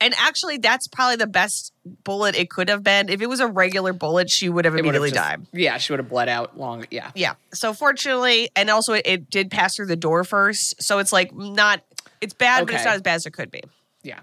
[0.00, 1.72] And actually, that's probably the best
[2.04, 3.10] bullet it could have been.
[3.10, 5.46] If it was a regular bullet, she would have It would have immediately just- died.
[5.52, 6.86] Yeah, she would have bled out long.
[6.90, 7.10] Yeah.
[7.14, 7.34] Yeah.
[7.52, 10.82] So fortunately, and also it, it did pass through the door first.
[10.82, 11.82] So it's like not,
[12.20, 13.62] it's bad, but it's not as bad as it could be.
[14.02, 14.20] Yeah.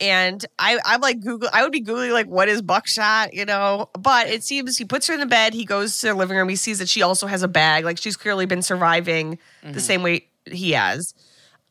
[0.00, 1.48] And I, I'm like Google.
[1.52, 3.88] I would be googling like what is buckshot, you know.
[3.98, 5.54] But it seems he puts her in the bed.
[5.54, 6.48] He goes to the living room.
[6.48, 7.84] He sees that she also has a bag.
[7.84, 9.78] Like she's clearly been surviving the mm-hmm.
[9.78, 11.14] same way he has,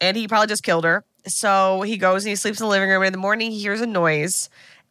[0.01, 1.03] and he probably just killed her.
[1.27, 3.01] So he goes and he sleeps in the living room.
[3.01, 4.49] And in the morning, he hears a noise,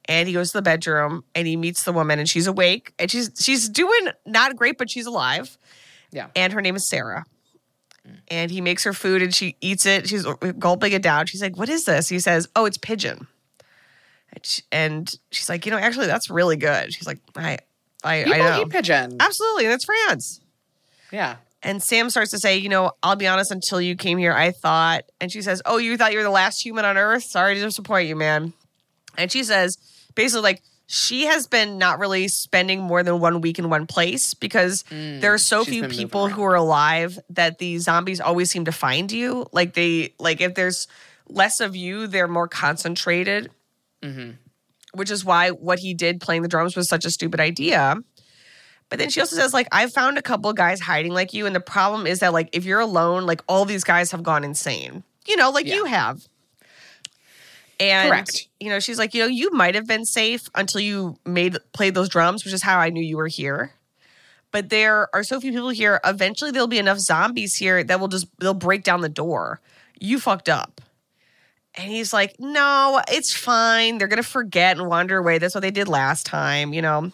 [0.09, 3.11] And he goes to the bedroom and he meets the woman and she's awake and
[3.11, 5.57] she's she's doing not great, but she's alive.
[6.11, 6.29] Yeah.
[6.37, 7.25] And her name is Sarah.
[8.07, 8.17] Mm.
[8.29, 10.09] And he makes her food and she eats it.
[10.09, 10.27] She's
[10.59, 11.27] gulping it down.
[11.27, 13.27] She's like, "What is this?" He says, "Oh, it's pigeon."
[14.33, 17.59] And, she, and she's like, "You know, actually, that's really good." She's like, "I,
[18.03, 19.17] I, I People know, eat pigeon.
[19.21, 19.67] absolutely.
[19.69, 20.41] That's France."
[21.11, 21.37] Yeah.
[21.65, 24.51] And Sam starts to say, you know, I'll be honest, until you came here, I
[24.53, 27.25] thought, and she says, Oh, you thought you were the last human on earth?
[27.25, 28.53] Sorry to disappoint you, man.
[29.17, 29.79] And she says,
[30.15, 34.35] basically, like, she has been not really spending more than one week in one place
[34.35, 34.85] because
[35.21, 39.11] there are so few people who are alive that the zombies always seem to find
[39.11, 39.47] you.
[39.53, 40.87] Like, they, like, if there's
[41.29, 43.51] less of you, they're more concentrated,
[44.93, 47.97] which is why what he did playing the drums was such a stupid idea.
[48.91, 51.47] But then she also says, like, I've found a couple of guys hiding like you.
[51.47, 54.45] And the problem is that, like, if you're alone, like, all these guys have gone
[54.45, 55.75] insane, you know, like Yeah.
[55.77, 56.27] you have.
[57.81, 58.47] And, Correct.
[58.61, 61.95] you know, she's like, you know, you might have been safe until you made played
[61.95, 63.73] those drums, which is how I knew you were here.
[64.53, 66.01] But there are so few people here.
[66.05, 69.61] Eventually, there'll be enough zombies here that will just, they'll break down the door.
[69.99, 70.81] You fucked up.
[71.77, 73.99] And he's like, no, it's fine.
[73.99, 75.39] They're going to forget and wander away.
[75.39, 77.11] That's what they did last time, you know?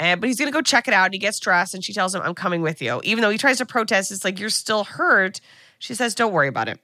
[0.00, 1.04] And, but he's going to go check it out.
[1.04, 3.00] And he gets dressed and she tells him, I'm coming with you.
[3.04, 5.40] Even though he tries to protest, it's like, you're still hurt.
[5.78, 6.80] She says, don't worry about it.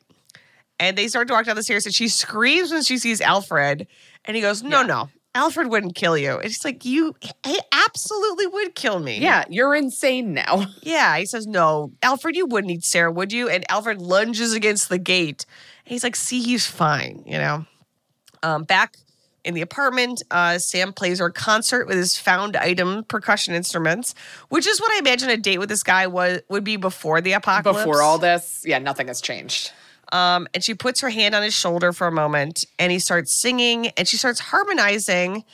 [0.78, 3.86] And they start to walk down the stairs and she screams when she sees Alfred.
[4.26, 6.36] And he goes, no, no, Alfred wouldn't kill you.
[6.38, 9.18] It's like, you, he absolutely would kill me.
[9.18, 9.44] Yeah.
[9.48, 10.66] You're insane now.
[10.82, 11.16] Yeah.
[11.18, 13.48] He says, No, Alfred, you wouldn't eat Sarah, would you?
[13.48, 15.44] And Alfred lunges against the gate.
[15.84, 17.66] And he's like, See, he's fine, you know?
[18.42, 18.96] Um, back
[19.46, 24.14] in the apartment, uh, Sam plays her concert with his found item percussion instruments,
[24.48, 27.32] which is what I imagine a date with this guy was would be before the
[27.32, 27.84] apocalypse.
[27.84, 29.70] Before all this, yeah, nothing has changed.
[30.12, 33.34] Um, and she puts her hand on his shoulder for a moment and he starts
[33.34, 35.44] singing and she starts harmonizing.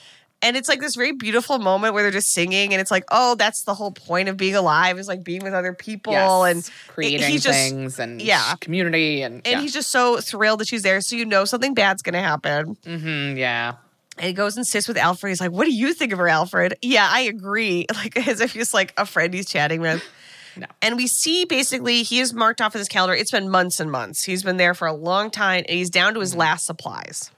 [0.44, 3.36] And it's like this very beautiful moment where they're just singing, and it's like, oh,
[3.36, 6.50] that's the whole point of being alive is like being with other people Yes.
[6.50, 8.56] and creating just- things and yeah.
[8.56, 9.60] community and, and yeah.
[9.60, 11.00] he's just so thrilled that she's there.
[11.00, 12.76] So you know something bad's gonna happen.
[12.84, 13.74] Mm, yeah.
[14.18, 15.30] And he goes and sits with Alfred.
[15.30, 17.86] He's like, "What do you think of her, Alfred?" Yeah, I agree.
[17.94, 20.02] Like as if he's like a friend he's chatting with.
[20.54, 20.66] No.
[20.82, 23.14] And we see basically he is marked off in his calendar.
[23.14, 24.22] It's been months and months.
[24.24, 26.40] He's been there for a long time, and he's down to his mm-hmm.
[26.40, 27.30] last supplies.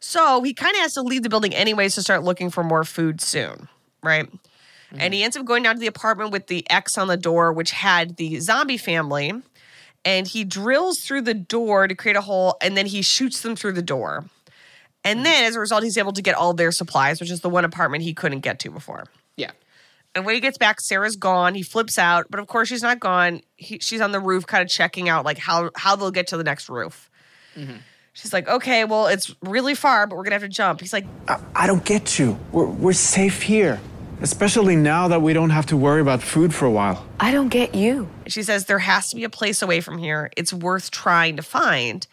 [0.00, 2.82] So he kind of has to leave the building anyways to start looking for more
[2.82, 3.68] food soon,
[4.02, 4.28] right?
[4.90, 5.12] And mm-hmm.
[5.12, 7.70] he ends up going down to the apartment with the X on the door, which
[7.70, 9.32] had the zombie family.
[10.04, 13.54] And he drills through the door to create a hole, and then he shoots them
[13.54, 14.24] through the door.
[15.04, 15.24] And mm-hmm.
[15.24, 17.64] then as a result, he's able to get all their supplies, which is the one
[17.64, 19.04] apartment he couldn't get to before.
[19.36, 19.50] Yeah.
[20.14, 21.54] And when he gets back, Sarah's gone.
[21.54, 23.40] He flips out, but of course she's not gone.
[23.56, 26.36] He, she's on the roof, kind of checking out like how how they'll get to
[26.36, 27.10] the next roof.
[27.56, 27.76] Mm-hmm.
[28.14, 30.80] She's like, okay, well, it's really far, but we're gonna have to jump.
[30.80, 32.38] He's like, I, I don't get you.
[32.52, 33.80] We're, we're safe here,
[34.20, 37.06] especially now that we don't have to worry about food for a while.
[37.18, 38.10] I don't get you.
[38.26, 40.30] she says there has to be a place away from here.
[40.36, 42.06] It's worth trying to find.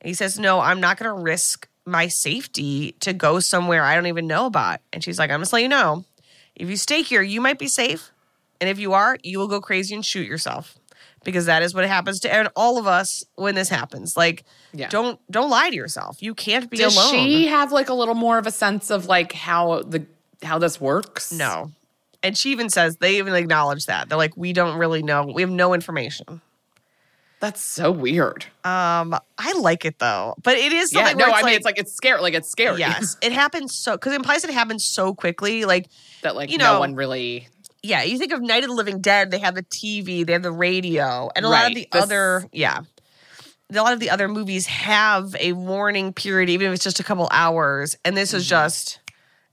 [0.00, 4.06] And he says, no, I'm not gonna risk my safety to go somewhere I don't
[4.06, 4.80] even know about.
[4.92, 6.04] And she's like, I'm just letting you know,
[6.56, 8.10] if you stay here, you might be safe,
[8.60, 10.76] and if you are, you will go crazy and shoot yourself.
[11.22, 14.16] Because that is what happens to all of us when this happens.
[14.16, 14.88] Like, Yeah.
[14.88, 16.22] don't don't lie to yourself.
[16.22, 17.12] You can't be Does alone.
[17.12, 20.06] she have like a little more of a sense of like how the
[20.42, 21.30] how this works?
[21.30, 21.72] No.
[22.22, 24.08] And she even says they even acknowledge that.
[24.08, 25.24] They're like, we don't really know.
[25.26, 26.40] We have no information.
[27.40, 28.44] That's so weird.
[28.64, 30.34] Um, I like it though.
[30.42, 32.20] But it is Yeah, no, I mean like, it's like it's scary.
[32.20, 32.78] Like it's scary.
[32.78, 35.64] yes, it happens so because it implies it happens so quickly.
[35.64, 35.88] Like,
[36.22, 37.48] that like You no know, one really.
[37.82, 40.42] yeah, you think of Night of the Living Dead, they have the TV, they have
[40.42, 42.80] the radio, and a lot of the This- other, yeah,
[43.72, 47.04] a lot of the other movies have a warning period, even if it's just a
[47.04, 48.36] couple hours, and this Mm-hmm.
[48.38, 49.00] is just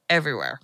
[0.09, 0.59] everywhere.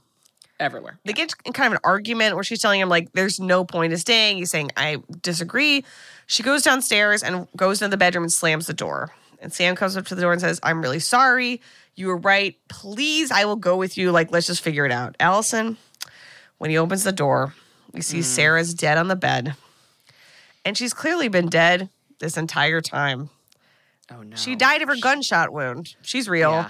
[0.63, 0.99] Everywhere.
[1.05, 3.93] they get in kind of an argument where she's telling him like there's no point
[3.93, 4.37] in staying.
[4.37, 5.83] He's saying i disagree.
[6.25, 9.11] She goes downstairs and goes into the bedroom and slams the door.
[9.41, 11.61] And sam comes up to the door and says i'm really sorry.
[11.95, 12.57] You were right.
[12.69, 14.11] Please i will go with you.
[14.11, 15.15] Like let's just figure it out.
[15.19, 15.77] Alison
[16.57, 17.53] when he opens the door
[17.91, 18.23] we see mm.
[18.23, 19.55] sarah's dead on the bed.
[20.65, 21.89] And she's clearly been dead
[22.19, 23.29] this entire time.
[24.11, 24.35] Oh no.
[24.35, 25.95] she died of her gunshot wound.
[26.01, 26.51] She's real.
[26.51, 26.69] Yeah.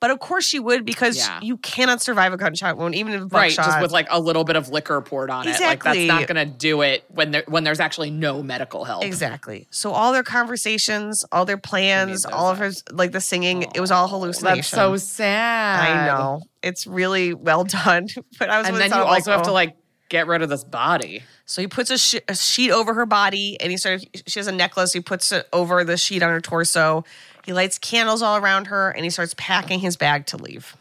[0.00, 1.38] But of course she would because Yeah.
[1.42, 3.66] you cannot survive a gunshot wound even if Right, buckshot.
[3.66, 5.50] just with like a little bit of liquor poured on it.
[5.50, 6.06] Like Exactly.
[6.08, 9.04] that's not gonna do it when there when there's actually no medical help.
[9.04, 9.66] Exactly.
[9.70, 13.90] So all their conversations, all their plans, all of her like the singing, it was
[13.90, 14.56] all hallucination.
[14.56, 15.90] That's so sad.
[15.90, 16.42] I know.
[16.62, 18.08] It's really well done.
[18.38, 19.54] But I was And then you also have to oh.
[19.54, 19.76] like
[20.08, 21.22] get rid of this body.
[21.46, 24.38] So he puts a, sh- a sheet over her body, and he sort of she
[24.38, 24.92] has a necklace.
[24.92, 27.04] He puts it over the sheet on her torso.
[27.44, 30.76] He lights candles all around her, and he starts packing his bag to leave.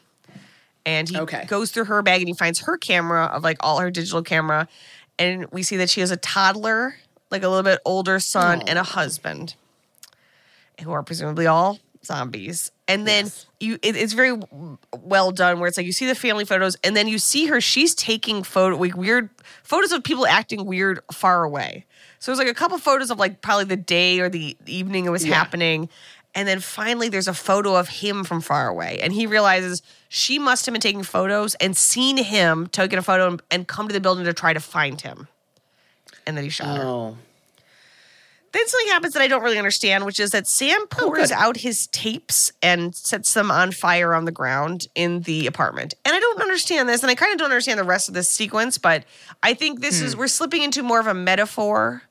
[0.85, 1.45] And he Okay.
[1.45, 4.67] goes through her bag and he finds her camera of like all her digital camera.
[5.19, 6.95] And we see that she has a toddler,
[7.29, 9.55] like a little bit older son, and a husband,
[10.81, 12.71] who are presumably all zombies.
[12.87, 13.29] And then
[13.59, 14.39] you, it, it's very
[15.01, 17.61] well done, where it's like you see the family photos, and then you see her.
[17.61, 19.29] She's taking photo like weird
[19.63, 21.85] photos of people acting weird far away.
[22.19, 25.09] So there's like a couple photos of like probably the day or the evening it
[25.09, 25.35] was Yeah.
[25.35, 25.89] happening.
[26.35, 28.99] And then finally, there's a photo of him from far away.
[29.01, 33.37] And he realizes she must have been taking photos and seen him taking a photo
[33.49, 35.27] and, come to the building to try to find him.
[36.27, 36.83] And then he shot her.
[36.83, 37.17] Oh.
[38.51, 41.31] Then something happens that I don't really understand, which is that Sam oh, pours good.
[41.31, 45.93] out his tapes and sets them on fire on the ground in the apartment.
[46.03, 48.27] And I don't understand this, and I kind of don't understand the rest of this
[48.27, 49.03] sequence, but
[49.43, 50.19] I think this is hmm.
[50.19, 52.03] we're slipping into more of a metaphor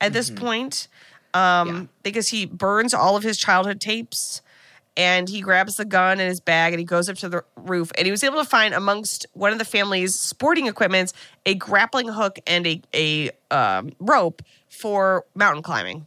[0.00, 0.44] at this mm-hmm.
[0.44, 0.88] point.
[1.34, 4.40] Um, because he burns all of his childhood tapes
[4.96, 7.90] and he grabs the gun in his bag and he goes up to the roof
[7.98, 11.12] and he was able to find amongst one of the family's sporting equipments
[11.44, 16.06] a grappling hook and a, a um, rope for mountain climbing.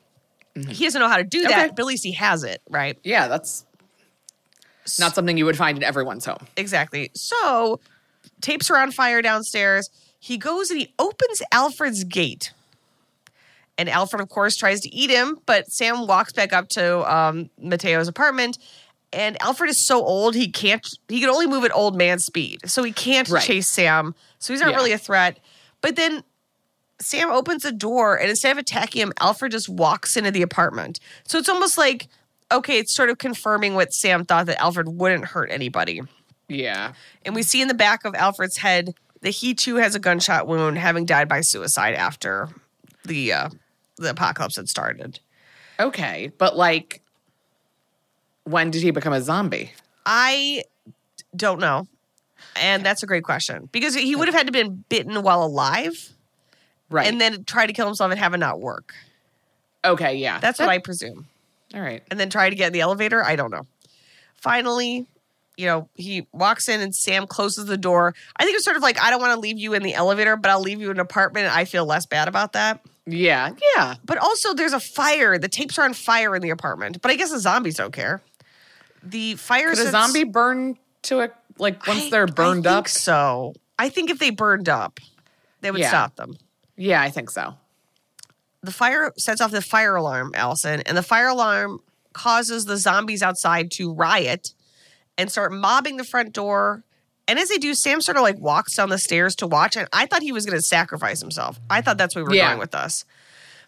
[0.70, 1.68] He doesn't know how to do that Okay.
[1.76, 2.98] but at least he has it right?
[3.04, 3.66] Yeah, that's
[5.00, 6.48] not something you would find in everyone's home.
[6.56, 7.12] exactly.
[7.14, 7.82] So
[8.40, 9.90] tapes are on fire downstairs.
[10.20, 12.54] He goes and he opens alfred's gate
[13.78, 17.50] and alfred of course tries to eat him but sam walks back up to um,
[17.60, 18.58] mateo's apartment
[19.14, 22.60] and alfred is so old he can't he can only move at old man speed
[22.66, 23.44] so he can't Right.
[23.44, 24.78] chase sam so he's not Yeah.
[24.78, 25.40] really a threat
[25.82, 26.24] but then
[27.00, 31.00] sam opens the door and instead of attacking him alfred just walks into the apartment
[31.26, 32.08] so it's almost like
[32.52, 36.02] okay it's sort of confirming what sam thought that alfred wouldn't hurt anybody
[36.50, 36.94] Yeah.
[37.26, 40.48] and we see in the back of Alfred's head that he too has a gunshot
[40.48, 42.50] wound, having died by suicide after
[43.04, 43.50] the uh,
[43.98, 45.20] the apocalypse had started.
[45.80, 46.32] Okay.
[46.38, 47.02] But like,
[48.44, 49.72] when did he become a zombie?
[50.06, 50.64] I
[51.36, 51.88] don't know,
[52.56, 56.14] and that's a great question because he would have had to been bitten while alive,
[56.90, 57.08] Right.
[57.08, 58.94] and then try to kill himself and have it not work.
[59.84, 60.16] okay.
[60.16, 60.40] Yeah.
[60.40, 61.28] That's what I presume.
[61.76, 62.02] All right.
[62.10, 63.22] and then try to get in the elevator.
[63.24, 63.68] I don't know.
[64.36, 65.06] Finally,
[65.58, 68.14] you know, he walks in and Sam closes the door.
[68.38, 70.38] I think it's sort of like, I don't want to leave you in the elevator,
[70.38, 71.54] but I'll leave you in an apartment.
[71.54, 72.80] I feel less bad about that.
[73.08, 73.54] Yeah.
[73.76, 73.96] Yeah.
[74.04, 75.38] But also, there's a fire.
[75.38, 78.22] The tapes are on fire in the apartment, but I guess the zombies don't care.
[79.02, 82.88] The fire Could a zombie burn to a like once I- they're burned I up?
[82.88, 83.54] so.
[83.80, 85.00] I think if they burned up,
[85.62, 85.88] they would Yeah.
[85.90, 86.38] stop them.
[86.76, 87.56] Yeah, I think so.
[88.64, 91.80] the fire sets off the fire alarm, Alison, and the fire alarm
[92.12, 94.54] causes the zombies outside to riot
[95.18, 96.84] and start mobbing the front door.
[97.28, 99.76] And as they do, Sam sort of like walks down the stairs to watch.
[99.76, 101.60] And I thought he was going to sacrifice himself.
[101.70, 102.48] I thought that's where we were Yeah.
[102.50, 103.04] going with us.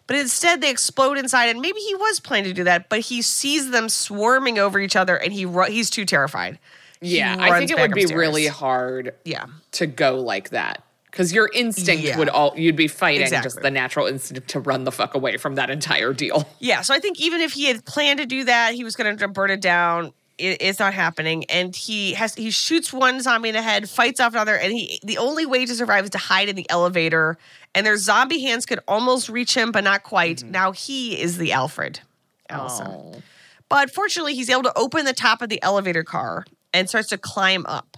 [0.06, 2.88] But instead, they explode inside, and maybe he was planning to do that.
[2.88, 6.58] But he sees them swarming over each other, and he ru- he's too terrified.
[7.00, 11.48] Yeah, I think it would be really hard Yeah, to go like that because your
[11.54, 12.18] instinct Yeah.
[12.18, 15.54] would all you'd be fighting just the natural instinct to run the fuck away from
[15.54, 16.46] that entire deal.
[16.58, 19.16] Yeah, so I think even if he had planned to do that, he was going
[19.16, 20.12] to burn it down.
[20.40, 24.20] It, it's not happening, and he has he shoots one zombie in the head, fights
[24.20, 27.38] off another, and he the only way to survive is to hide in the elevator.
[27.74, 30.38] And their zombie hands could almost reach him, but not quite.
[30.38, 30.50] Mm-hmm.
[30.50, 32.00] Now he is the Alfred,
[32.48, 32.86] Alison.
[32.88, 33.22] Oh.
[33.68, 37.18] But fortunately, he's able to open the top of the elevator car and starts to
[37.18, 37.96] climb up.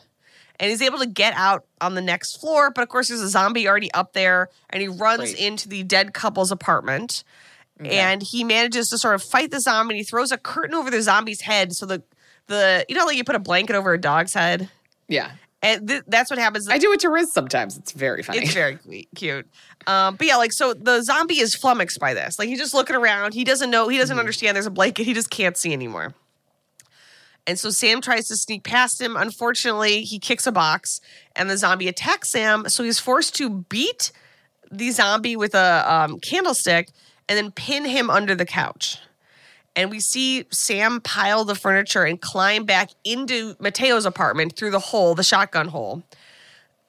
[0.60, 2.70] And he's able to get out on the next floor.
[2.70, 5.38] But of course, there's a zombie already up there, and he runs Great.
[5.38, 7.24] into the dead couple's apartment.
[7.84, 9.94] And he manages to sort of fight the zombie.
[9.94, 11.72] And he throws a curtain over the zombie's head.
[11.72, 12.02] So the,
[12.52, 14.70] the you know, like you put a blanket over a dog's head.
[15.08, 15.32] Yeah.
[15.64, 16.68] And th- that's what happens.
[16.68, 17.76] I do it to Riz sometimes.
[17.76, 18.40] It's very funny.
[18.40, 18.78] It's very
[19.14, 19.46] cute-.
[19.86, 22.38] Um, but yeah, like so the zombie is flummoxed by this.
[22.38, 23.34] Like he's just looking around.
[23.34, 25.04] He doesn't know, he doesn't understand there's a blanket.
[25.04, 26.14] He just can't see anymore.
[27.46, 29.16] And so Sam tries to sneak past him.
[29.16, 31.00] Unfortunately, he kicks a box
[31.34, 32.68] and the zombie attacks Sam.
[32.68, 34.12] So he's forced to beat
[34.70, 36.90] the zombie with a um, candlestick
[37.28, 38.98] and then pin him under the couch.
[39.74, 44.78] And we see Sam pile the furniture and climb back into Mateo's apartment through the
[44.78, 46.02] hole, the shotgun hole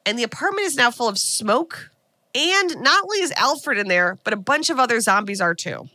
[0.05, 1.89] and the apartment is now full of smoke.
[2.35, 5.87] And not only is Alfred in there, but a bunch of other zombies are too.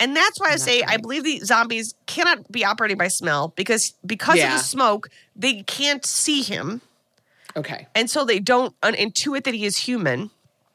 [0.00, 3.94] And that's why I say I believe the zombies cannot be operating by smell because
[4.04, 6.80] because of the smoke, they can't see him,
[7.54, 7.86] okay.
[7.94, 10.30] and so they don't intuit that he is human.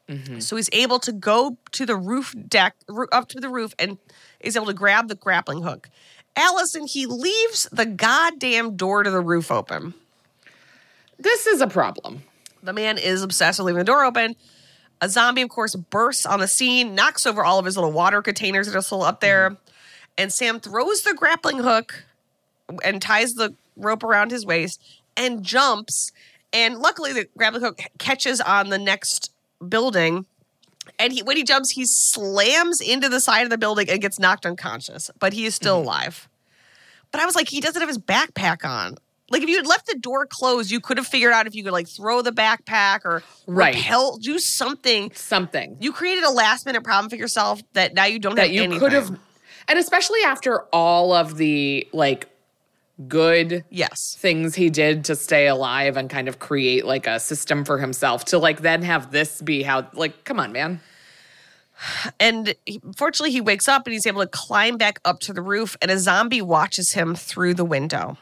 [0.08, 0.40] Mm-hmm.
[0.40, 2.76] So he's able to go to the roof deck,
[3.12, 3.98] up to the roof, and
[4.40, 5.90] is able to grab the grappling hook.
[6.36, 9.94] Alison, he leaves the goddamn door to the roof open.
[11.18, 12.24] This is a problem.
[12.62, 14.36] The man is obsessed with leaving the door open.
[15.02, 18.22] A zombie, of course, bursts on the scene, knocks over all of his little water
[18.22, 19.58] containers that are still up there.
[20.18, 22.06] And Sam throws the grappling hook
[22.84, 24.82] and ties the rope around his waist
[25.16, 26.12] and jumps.
[26.54, 29.32] And luckily, the grappling hook catches on the next
[29.68, 30.26] building.
[31.00, 34.20] And he, when he jumps, he slams into the side of the building and gets
[34.20, 35.86] knocked unconscious, but he is still Mm-hmm.
[35.88, 36.30] alive.
[37.12, 38.98] But I was like, he doesn't have his backpack on.
[39.30, 41.64] Like, if you had left the door closed, you could have figured out if you
[41.64, 43.76] could like throw the backpack or Right.
[43.76, 45.12] repel, do something.
[45.14, 48.52] Something You created a last minute problem for yourself that now you don't that have
[48.52, 48.80] you anything.
[48.80, 49.10] could have,
[49.68, 52.30] and especially after all of the like
[53.08, 54.16] good Yes.
[54.20, 58.26] things he did to stay alive and kind of create like a system for himself
[58.26, 60.80] to like then have this be how like come on man
[62.20, 65.42] And he, fortunately, he wakes up and he's able to climb back up to the
[65.42, 68.18] roof, and a zombie watches him through the window.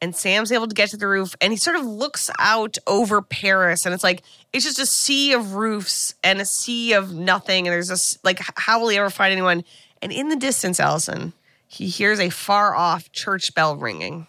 [0.00, 3.20] And Sam's able to get to the roof, and he sort of looks out over
[3.22, 4.22] Paris, and it's like
[4.52, 7.66] it's just a sea of roofs and a sea of nothing.
[7.66, 9.64] And there's this like, how will he ever find anyone?
[10.00, 11.32] And in the distance, Alison,
[11.68, 14.26] he hears a far off church bell ringing,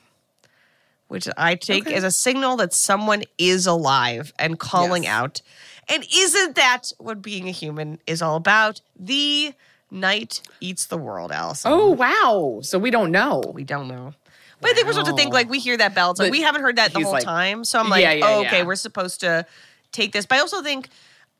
[1.07, 5.11] which I take as a signal that someone is alive and calling Yes.
[5.13, 5.41] out.
[5.87, 8.81] And isn't that what being a human is all about?
[8.99, 9.53] The
[9.89, 11.71] night eats the world, Alison.
[11.73, 14.13] oh wow so we don't know We don't know.
[14.61, 16.11] But I think we're supposed to think like we hear that bell.
[16.11, 17.63] It's like But we haven't heard that the whole like- time.
[17.63, 18.65] So I'm like, Yeah, yeah, oh, okay, yeah.
[18.65, 19.45] we're supposed to
[19.93, 20.25] take this.
[20.27, 20.89] But I also think,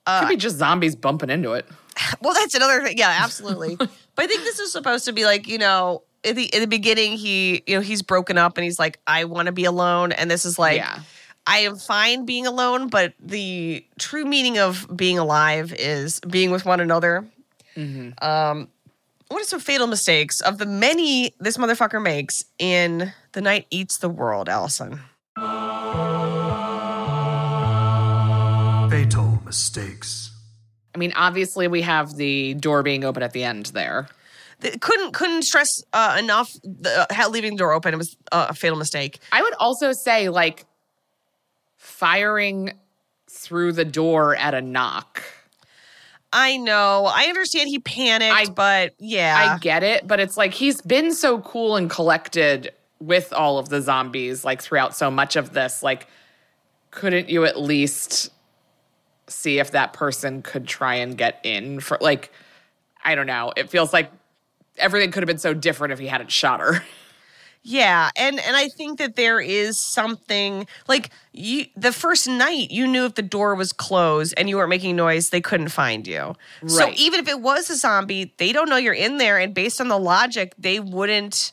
[0.08, 1.68] uh, could be just zombies bumping into it
[2.22, 2.98] well, that's another thing.
[2.98, 3.78] Yeah, absolutely.
[4.20, 6.68] but I think this is supposed to be like, you know, in the in the
[6.68, 10.12] beginning, he, you know, he's broken up and he's like, I want to be alone.
[10.12, 11.00] And this is like, Yeah.
[11.48, 16.66] I am fine being alone, but the true meaning of being alive is being with
[16.66, 17.26] one another.
[17.78, 18.68] Um,
[19.30, 24.00] what are some fatal mistakes of the many this motherfucker makes in The Night Eats
[24.00, 25.00] the World, Alison?
[28.90, 30.29] Fatal mistakes.
[31.00, 34.10] I mean obviously we have the door being open at the end there
[34.62, 37.94] Th- couldn't couldn't stress uh, enough the, uh, leaving the door open.
[37.94, 39.20] It was uh, a fatal mistake.
[39.32, 40.66] i would also say like
[41.78, 42.74] firing
[43.30, 45.24] through the door at a knock
[46.32, 47.10] I know.
[47.12, 49.56] I understand he panicked, I- but yeah.
[49.56, 53.70] I get it, but it's like he's been so cool and collected with all of
[53.70, 55.82] the zombies like throughout so much of this.
[55.82, 56.06] Like,
[56.92, 58.30] couldn't you at least
[59.30, 62.32] see if that person could try and get in for like
[63.04, 63.54] I don't know.
[63.56, 64.12] It feels like
[64.78, 66.84] everything could have been so different if he hadn't shot her.
[67.62, 72.88] Yeah, and and I think that there is something like you the first night you
[72.88, 76.36] knew if the door was closed and you weren't making noise, they couldn't find you.
[76.68, 79.82] So even if it was a zombie, they don't know you're in there and based
[79.82, 81.52] on the logic, they wouldn't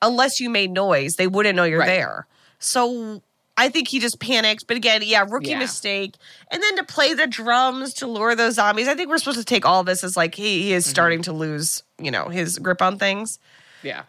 [0.00, 1.86] unless you made noise, they wouldn't know you're Right.
[1.86, 2.28] there.
[2.60, 3.20] So
[3.58, 5.58] I think he just panicked, but again, yeah, rookie Yeah.
[5.58, 6.14] mistake.
[6.50, 9.44] And then to play the drums to lure those zombies, I think we're supposed to
[9.44, 10.90] take all this as like he, he is Mm-hmm.
[10.90, 13.38] starting to lose, you know, his grip on things.
[13.82, 14.02] yeah.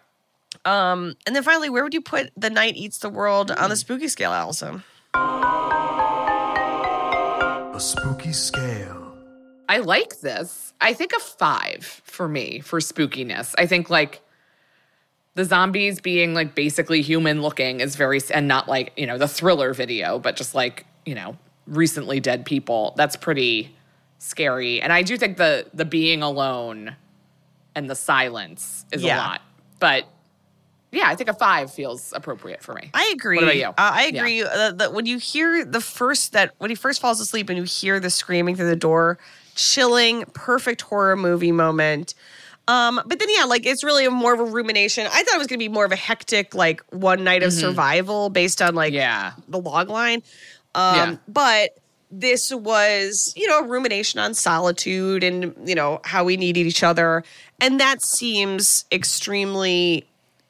[0.65, 3.75] Um, and then finally, where would you put the night eats the world on the
[3.75, 3.79] Hmm.
[3.79, 4.83] spooky scale, Alison?
[5.15, 5.19] A
[7.79, 9.13] spooky scale.
[9.69, 10.73] I like this.
[10.81, 13.53] I think a five for me for spookiness.
[13.57, 14.21] I think like
[15.35, 19.27] the zombies being like basically human looking is very, and not like, you know, the
[19.27, 22.93] thriller video, but just like, you know, recently dead people.
[22.97, 23.75] That's pretty
[24.17, 24.81] scary.
[24.81, 26.95] And I do think the, the being alone
[27.75, 29.15] and the silence is Yeah.
[29.15, 29.41] a lot.
[29.79, 30.05] But
[30.91, 32.89] yeah, I think a five feels appropriate for me.
[32.93, 33.37] I agree.
[33.37, 33.67] What about you?
[33.67, 34.21] Uh, I Yeah.
[34.21, 37.57] agree uh, that when you hear the first that when he first falls asleep and
[37.57, 39.19] you hear the screaming through the door,
[39.55, 42.15] chilling, perfect horror movie moment.
[42.69, 45.07] Um, but then yeah, like it's really more of a rumination.
[45.07, 48.29] I thought it was gonna be more of a hectic, like one night of survival
[48.29, 48.97] based on like Mm-hmm.
[48.97, 49.31] Yeah.
[49.47, 50.21] the log line.
[50.75, 51.15] Um, Yeah.
[51.27, 51.71] but
[52.11, 56.83] this was, you know, a rumination on solitude and, you know, how we needed each
[56.83, 57.23] other.
[57.61, 60.05] And that seems extremely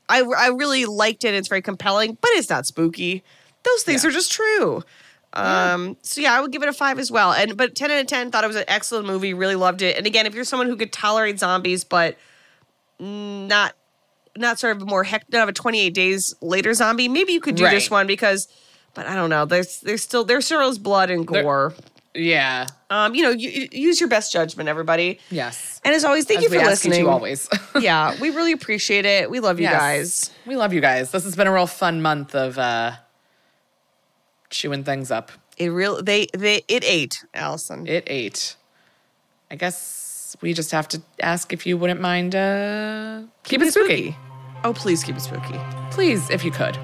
[0.10, 1.34] I, I really liked it.
[1.36, 3.24] It's very compelling, but it's not spooky.
[3.64, 4.84] Those things are just true.
[5.34, 7.32] Um, so yeah, I would give it a five as well.
[7.34, 9.34] And but ten out of ten, thought it was an excellent movie.
[9.34, 9.96] Really loved it.
[9.98, 12.18] And again, if you're someone who could tolerate zombies, but
[13.00, 13.74] not
[14.38, 17.42] not sort of a more heck, not have a 28 days later zombie, maybe you
[17.42, 18.48] could do this one because.
[18.96, 19.46] But I don't know.
[19.46, 21.74] There's there's still there's still is blood and There- gore.
[22.16, 22.66] Yeah.
[22.90, 25.20] Um, you know, you, use your best judgment, everybody.
[25.30, 25.80] Yes.
[25.86, 27.02] And as always, thank As you for listening.
[27.02, 27.48] you always.
[27.80, 29.30] yeah, we really appreciate it.
[29.30, 29.80] We love you Yes.
[29.80, 30.32] guys.
[30.48, 31.12] We love you guys.
[31.12, 32.94] This has been a real fun month of uh
[34.50, 35.32] chewing things up.
[35.58, 37.88] It real they they it ate, Alison.
[37.88, 38.56] It ate.
[39.52, 44.16] I guess we just have to ask if you wouldn't mind uh keep, it spooky.
[44.64, 45.60] Oh, please keep it spooky.
[45.91, 46.78] Please, if you could.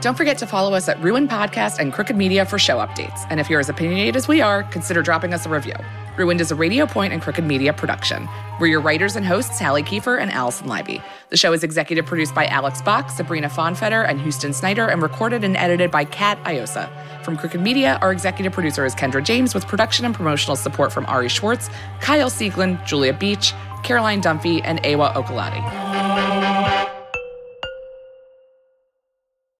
[0.00, 3.26] Don't forget to follow us at Ruin Podcast and Crooked Media for show updates.
[3.30, 5.74] And if you're as opinionated as we are, consider dropping us a review.
[6.16, 8.28] Ruined is a Radio Point and Crooked Media production.
[8.60, 11.02] We're your writers and hosts, Halle Kiefer and Alison Leiby.
[11.30, 15.42] The show is executive produced by Alex Bach, Sabrina Fonfetter, and Houston Snyder, and recorded
[15.42, 16.88] and edited by Kat Iosa.
[17.24, 21.04] From Crooked Media, our executive producer is Kendra James, with production and promotional support from
[21.06, 21.68] Ari Schwartz,
[22.00, 23.52] Kyle Seglin, Julia Beach,
[23.82, 26.93] Caroline Dunphy, and Awa Okolati.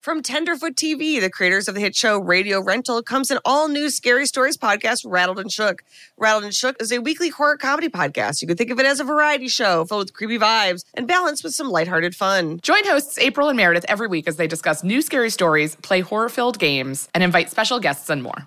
[0.05, 3.89] From Tenderfoot TV, the creators of the hit show Radio Rental, comes an all new
[3.89, 5.83] Scary Stories podcast, Rattled and Shook.
[6.19, 8.43] Rattled and Shook is a weekly horror comedy podcast.
[8.43, 11.43] You can think of it as a variety show filled with creepy vibes and balanced
[11.43, 12.61] with some lighthearted fun.
[12.61, 16.29] Join hosts April and Meredith every week as they discuss new scary stories, play horror
[16.29, 18.47] filled games, and invite special guests and more.